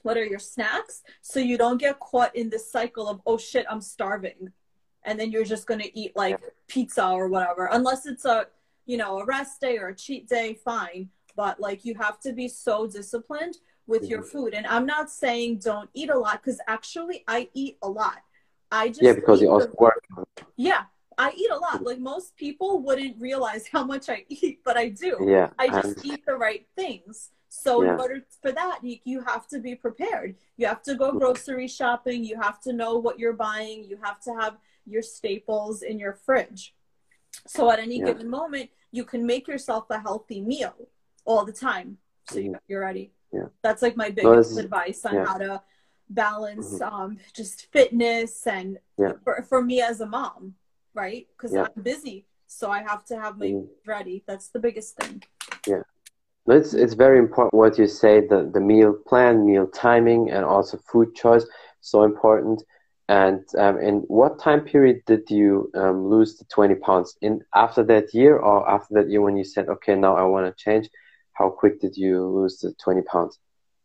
[0.03, 3.67] what are your snacks so you don't get caught in this cycle of oh shit
[3.71, 4.53] i'm starving
[5.05, 6.39] and then you're just going to eat like
[6.69, 8.47] pizza or whatever unless it's a
[8.87, 12.33] you know a rest day or a cheat day fine but like you have to
[12.33, 14.29] be so disciplined with your mm-hmm.
[14.29, 18.19] food and i'm not saying don't eat a lot because actually i eat a lot
[18.71, 20.05] i just yeah because you also work
[20.57, 20.83] yeah
[21.21, 21.83] I eat a lot.
[21.83, 25.19] Like most people wouldn't realize how much I eat, but I do.
[25.29, 25.51] Yeah.
[25.59, 27.31] I just eat the right things.
[27.51, 27.95] So yeah.
[27.95, 30.37] in order for that, you, you have to be prepared.
[30.57, 32.25] You have to go grocery shopping.
[32.25, 33.85] You have to know what you're buying.
[33.85, 36.75] You have to have your staples in your fridge.
[37.49, 38.07] So at any yeah.
[38.07, 40.75] given moment, you can make yourself a healthy meal
[41.25, 41.99] all the time.
[42.29, 42.75] So mm-hmm.
[42.75, 43.11] ready.
[43.33, 43.47] Yeah.
[43.63, 45.25] That's like my biggest advice on yeah.
[45.25, 45.63] how to
[46.09, 46.95] balance mm-hmm.
[46.95, 49.13] um, just fitness and yeah.
[49.25, 50.55] for, for me as a mom,
[50.95, 51.27] right?
[51.37, 52.27] Because I'm busy.
[52.47, 53.91] So I have to have my mm-hmm.
[53.91, 54.23] ready.
[54.27, 55.23] That's the biggest thing.
[56.47, 60.78] It's, it's very important what you say, the, the meal plan, meal timing, and also
[60.91, 61.47] food choice,
[61.80, 62.62] so important.
[63.09, 67.16] And um, in what time period did you um, lose the 20 pounds?
[67.20, 70.47] In after that year or after that year when you said, okay, now I want
[70.47, 70.88] to change?
[71.32, 73.38] How quick did you lose the 20 pounds?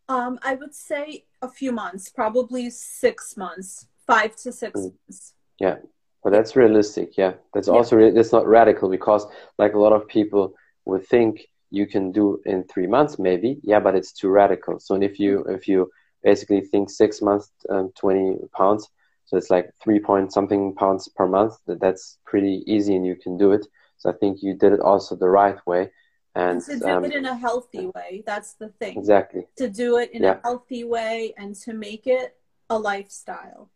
[0.07, 4.93] Um, I would say a few months, probably six months, five to six mm.
[5.07, 5.33] months.
[5.59, 5.77] Yeah,
[6.23, 7.17] but that's realistic.
[7.17, 7.73] Yeah, that's yeah.
[7.73, 9.25] also that's not radical because
[9.57, 10.53] like a lot of people
[10.85, 13.59] would think you can do in three months maybe.
[13.63, 14.79] Yeah but it's too radical.
[14.79, 15.91] So if you if you
[16.23, 18.89] basically think six months um, 20 pounds
[19.25, 23.15] so it's like three point something pounds per month that that's pretty easy and you
[23.15, 23.65] can do it.
[23.97, 25.91] So i think you did it also the right way
[26.35, 28.97] and to do um, it in a healthy way that's the thing.
[28.97, 29.43] Exactly.
[29.57, 30.37] To do it in yeah.
[30.37, 32.37] a healthy way and to make it
[32.69, 33.69] a lifestyle.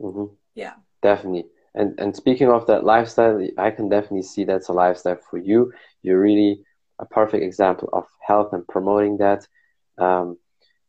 [0.00, 0.34] Mm-hmm.
[0.54, 0.74] yeah.
[1.02, 1.46] Definitely.
[1.74, 5.72] And and speaking of that lifestyle i can definitely see that's a lifestyle for you.
[6.02, 6.64] You really
[6.98, 9.46] a perfect example of health and promoting that.
[9.98, 10.38] Um,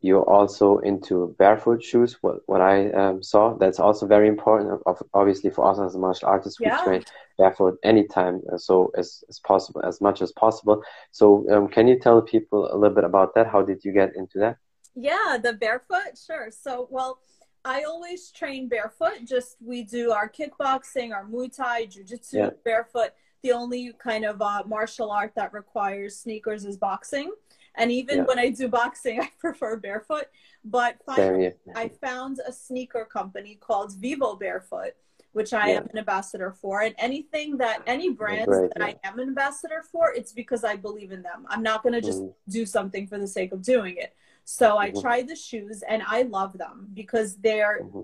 [0.02, 2.18] you're also into barefoot shoes.
[2.20, 4.82] What what I um, saw that's also very important.
[4.86, 7.02] Of, obviously, for us as a martial artist, we train
[7.38, 10.82] barefoot anytime, uh, so as as possible, as much as possible.
[11.10, 13.46] So, um, can you tell people a little bit about that?
[13.46, 14.58] How did you get into that?
[14.94, 16.50] Yeah, the barefoot, sure.
[16.50, 17.18] So, well,
[17.64, 19.24] I always train barefoot.
[19.24, 22.50] Just we do our kickboxing, our Muay Thai, Jiu Jitsu yeah.
[22.64, 23.10] barefoot
[23.46, 27.30] the only kind of uh, martial art that requires sneakers is boxing.
[27.76, 28.24] And even yeah.
[28.24, 30.26] when I do boxing, I prefer barefoot.
[30.64, 34.94] But finally, I found a sneaker company called Vivo Barefoot,
[35.32, 35.76] which I yeah.
[35.76, 36.80] am an ambassador for.
[36.80, 38.86] And anything that any brands that yeah.
[38.86, 41.46] I am an ambassador for, it's because I believe in them.
[41.48, 42.34] I'm not going to just mm.
[42.48, 44.16] do something for the sake of doing it.
[44.44, 45.00] So I mm-hmm.
[45.00, 48.00] tried the shoes and I love them because they're mm-hmm.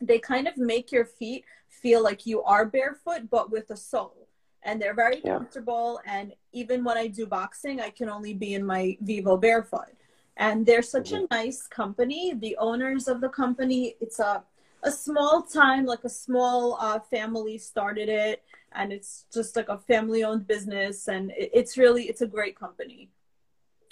[0.00, 4.20] they kind of make your feet feel like you are barefoot but with a sole
[4.62, 5.34] and they're very yeah.
[5.34, 6.00] comfortable.
[6.06, 9.92] And even when I do boxing, I can only be in my Vivo barefoot.
[10.36, 11.24] And they're such mm-hmm.
[11.30, 12.34] a nice company.
[12.34, 14.42] The owners of the company, it's a
[14.82, 18.42] a small time, like a small uh, family started it,
[18.72, 23.10] and it's just like a family-owned business, and it, it's really it's a great company.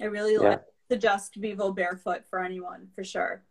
[0.01, 0.41] I really yeah.
[0.41, 3.43] like suggest Vivo Barefoot for anyone for sure.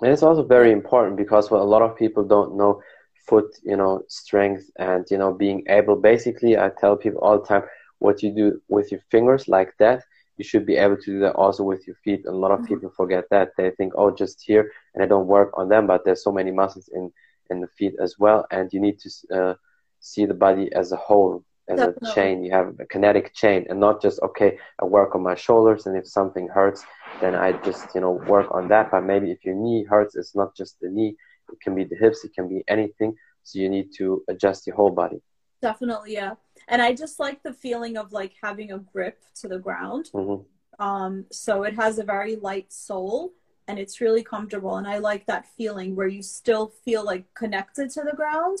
[0.00, 2.80] And it's also very important because what a lot of people don't know
[3.28, 5.96] foot, you know, strength and you know being able.
[5.96, 7.62] Basically, I tell people all the time
[7.98, 10.02] what you do with your fingers like that
[10.38, 12.22] you should be able to do that also with your feet.
[12.24, 12.74] And a lot of mm-hmm.
[12.74, 13.50] people forget that.
[13.58, 15.86] They think, oh, just here, and I don't work on them.
[15.86, 17.12] But there's so many muscles in
[17.50, 19.54] in the feet as well, and you need to uh,
[20.00, 22.10] see the body as a whole, as Definitely.
[22.10, 22.44] a chain.
[22.44, 24.58] You have a kinetic chain, and not just okay.
[24.80, 26.84] I work on my shoulders, and if something hurts,
[27.20, 28.90] then I just you know work on that.
[28.92, 31.16] But maybe if your knee hurts, it's not just the knee.
[31.52, 32.24] It can be the hips.
[32.24, 33.14] It can be anything.
[33.44, 35.20] So you need to adjust your whole body.
[35.60, 36.34] Definitely, yeah.
[36.68, 40.10] And I just like the feeling of like having a grip to the ground.
[40.14, 40.84] Mm-hmm.
[40.84, 43.32] Um, so it has a very light sole
[43.66, 44.76] and it's really comfortable.
[44.76, 48.58] And I like that feeling where you still feel like connected to the ground.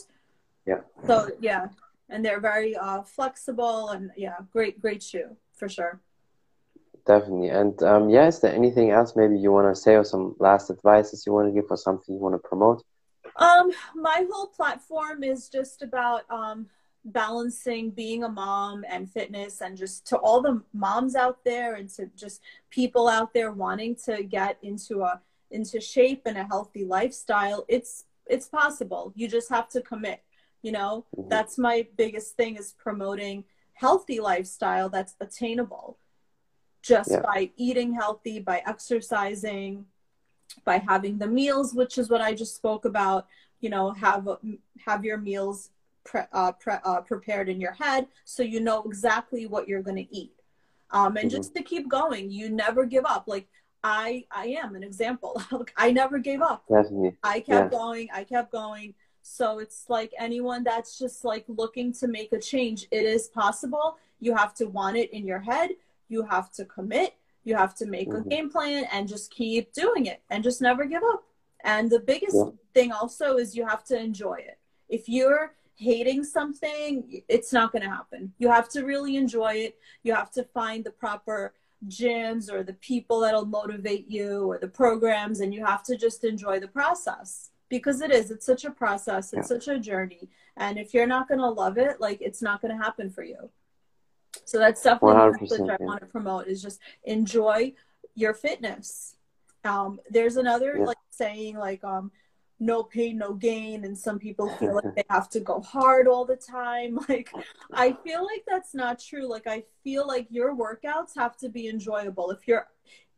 [0.66, 0.80] Yeah.
[1.06, 1.68] So yeah,
[2.10, 6.00] and they're very uh, flexible and yeah, great, great shoe for sure.
[7.08, 7.48] Definitely.
[7.48, 10.68] And um, yeah, is there anything else maybe you want to say or some last
[10.68, 12.84] advices you want to give or something you want to promote?
[13.36, 16.66] Um, my whole platform is just about um,
[17.06, 21.88] balancing being a mom and fitness and just to all the moms out there and
[21.88, 25.18] to just people out there wanting to get into a
[25.50, 30.22] into shape and a healthy lifestyle it's it's possible you just have to commit
[30.60, 31.28] you know mm-hmm.
[31.30, 35.96] that's my biggest thing is promoting healthy lifestyle that's attainable
[36.88, 37.20] just yeah.
[37.20, 39.84] by eating healthy by exercising
[40.64, 43.26] by having the meals which is what i just spoke about
[43.60, 44.26] you know have
[44.84, 45.70] have your meals
[46.04, 49.96] pre- uh, pre- uh, prepared in your head so you know exactly what you're going
[49.96, 50.32] to eat
[50.90, 51.36] um, and mm-hmm.
[51.36, 53.46] just to keep going you never give up like
[53.84, 55.40] i i am an example
[55.76, 57.16] i never gave up Definitely.
[57.22, 57.78] i kept yeah.
[57.78, 62.40] going i kept going so it's like anyone that's just like looking to make a
[62.40, 65.70] change it is possible you have to want it in your head
[66.08, 68.26] you have to commit you have to make mm-hmm.
[68.26, 71.24] a game plan and just keep doing it and just never give up
[71.64, 72.50] and the biggest yeah.
[72.74, 77.82] thing also is you have to enjoy it if you're hating something, it's not going
[77.82, 78.32] to happen.
[78.38, 79.78] You have to really enjoy it.
[80.02, 81.54] You have to find the proper
[81.86, 86.24] gyms or the people that'll motivate you or the programs, and you have to just
[86.24, 88.32] enjoy the process because it is.
[88.32, 89.58] It's such a process, it's yeah.
[89.58, 90.28] such a journey.
[90.56, 93.22] And if you're not going to love it, like it's not going to happen for
[93.22, 93.48] you.
[94.44, 95.76] So that's definitely the message yeah.
[95.80, 97.72] I want to promote is just enjoy
[98.14, 99.16] your fitness.
[99.64, 100.84] Um, there's another yeah.
[100.84, 102.10] like saying like um,
[102.60, 106.24] no pain no gain and some people feel like they have to go hard all
[106.24, 107.30] the time like
[107.72, 111.68] i feel like that's not true like i feel like your workouts have to be
[111.68, 112.66] enjoyable if you're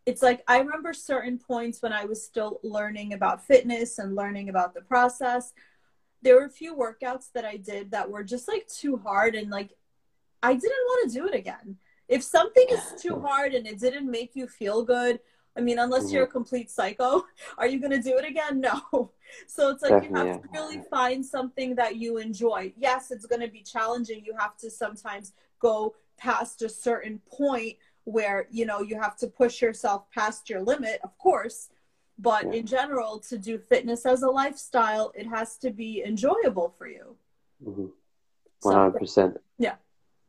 [0.06, 4.48] it's like i remember certain points when i was still learning about fitness and learning
[4.48, 5.52] about the process
[6.22, 9.50] there were a few workouts that i did that were just like too hard and
[9.50, 9.70] like
[10.43, 11.76] i didn't want to do it again
[12.09, 15.20] if something is too hard and it didn't make you feel good
[15.57, 16.14] I mean, unless mm-hmm.
[16.14, 17.24] you're a complete psycho,
[17.59, 18.61] are you going to do it again?
[18.61, 19.12] No.
[19.47, 22.72] So it's like Definitely, you have to really find something that you enjoy.
[22.76, 24.24] Yes, it's going to be challenging.
[24.24, 29.28] You have to sometimes go past a certain point where, you know, you have to
[29.28, 31.68] push yourself past your limit, of course.
[32.18, 32.59] But yeah.
[32.59, 37.14] in general, to do fitness as a lifestyle, it has to be enjoyable for you.
[37.64, 37.86] Mm-hmm.
[38.64, 39.09] 100%.
[39.09, 39.76] So, yeah.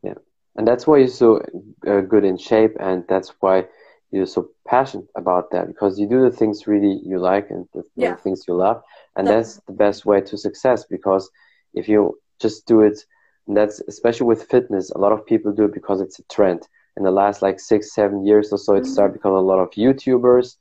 [0.03, 0.15] Yeah.
[0.55, 1.41] And that's why you're so
[1.87, 2.75] uh, good in shape.
[2.79, 3.65] And that's why
[4.11, 7.83] you're so passionate about that because you do the things really you like and the,
[7.95, 8.15] yeah.
[8.15, 8.81] things you love
[9.15, 11.29] and that's the best way to success because
[11.73, 12.99] if you just do it
[13.47, 16.67] and that's especially with fitness a lot of people do it because it's a trend
[16.97, 18.91] in the last like six seven years or so it mm-hmm.
[18.91, 20.57] started because a lot of youtubers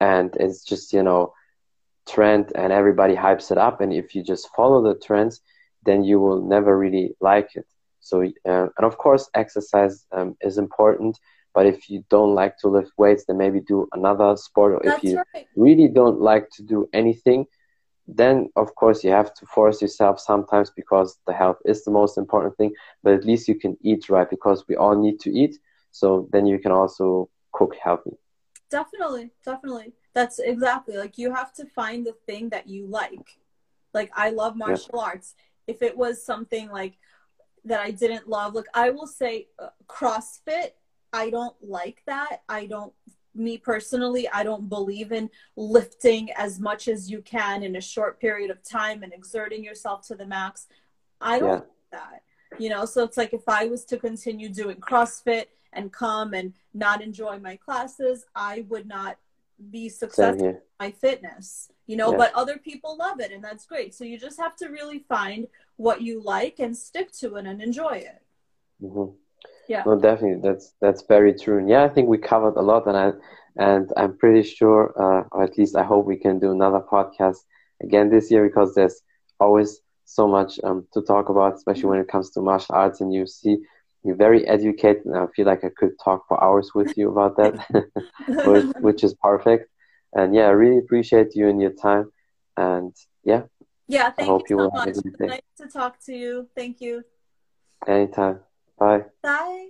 [0.00, 1.32] and it's just you know
[2.06, 5.40] trend and everybody hypes it up and if you just follow the trends
[5.84, 7.66] then you will never really like it
[8.00, 11.18] so uh, and of course exercise um, is important
[11.54, 14.74] but if you don't like to lift weights, then maybe do another sport.
[14.74, 15.46] Or That's if you right.
[15.56, 17.46] really don't like to do anything,
[18.06, 22.18] then of course you have to force yourself sometimes because the health is the most
[22.18, 22.72] important thing.
[23.02, 25.58] But at least you can eat right because we all need to eat.
[25.90, 28.16] So then you can also cook healthy.
[28.70, 29.92] Definitely, definitely.
[30.14, 33.38] That's exactly like you have to find the thing that you like.
[33.92, 35.00] Like I love martial yeah.
[35.00, 35.34] arts.
[35.66, 36.96] If it was something like
[37.64, 40.70] that I didn't love, like I will say uh, CrossFit
[41.12, 42.42] I don't like that.
[42.48, 42.92] I don't
[43.32, 48.20] me personally, I don't believe in lifting as much as you can in a short
[48.20, 50.66] period of time and exerting yourself to the max.
[51.20, 51.54] I don't yeah.
[51.54, 52.22] like that.
[52.58, 56.54] You know, so it's like if I was to continue doing CrossFit and come and
[56.74, 59.16] not enjoy my classes, I would not
[59.70, 62.16] be successful in my fitness, you know, yeah.
[62.18, 63.94] but other people love it and that's great.
[63.94, 65.46] So you just have to really find
[65.80, 68.20] what you like and stick to it and enjoy it.
[68.82, 69.14] Mm-hmm.
[69.66, 69.82] Yeah.
[69.86, 70.42] No, definitely.
[70.42, 71.58] That's that's very true.
[71.58, 73.12] And yeah, I think we covered a lot and I
[73.56, 77.38] and I'm pretty sure uh, or at least I hope we can do another podcast
[77.82, 79.00] again this year because there's
[79.38, 83.12] always so much um, to talk about, especially when it comes to martial arts and
[83.12, 83.58] UFC.
[84.02, 87.36] You're very educated, and I feel like I could talk for hours with you about
[87.36, 87.54] that,
[88.46, 89.70] which, which is perfect.
[90.14, 92.10] And yeah, I really appreciate you and your time.
[92.56, 93.42] And yeah,
[93.90, 94.96] yeah, thank I hope you, you so much.
[95.20, 96.48] Nice to talk to you.
[96.54, 97.04] Thank you.
[97.86, 98.40] Anytime.
[98.78, 99.04] Bye.
[99.22, 99.68] Bye.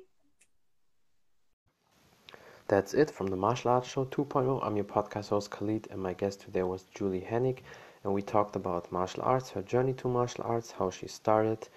[2.68, 4.64] That's it from the Martial Arts Show 2.0.
[4.64, 7.58] I'm your podcast host Khalid, and my guest today was Julie Henick
[8.02, 11.68] and we talked about martial arts, her journey to martial arts, how she started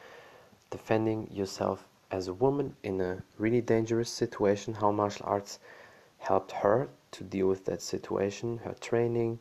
[0.69, 5.59] defending yourself as a woman in a really dangerous situation, how martial arts
[6.19, 9.39] helped her to deal with that situation, her training,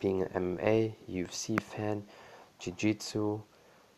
[0.00, 2.04] being an MMA, UFC fan,
[2.58, 3.40] jiu-jitsu,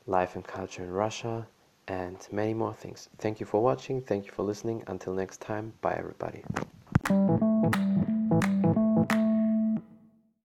[0.06, 1.46] life and culture in Russia,
[1.88, 3.08] and many more things.
[3.18, 4.02] Thank you for watching.
[4.02, 4.82] Thank you for listening.
[4.86, 6.42] Until next time, bye everybody.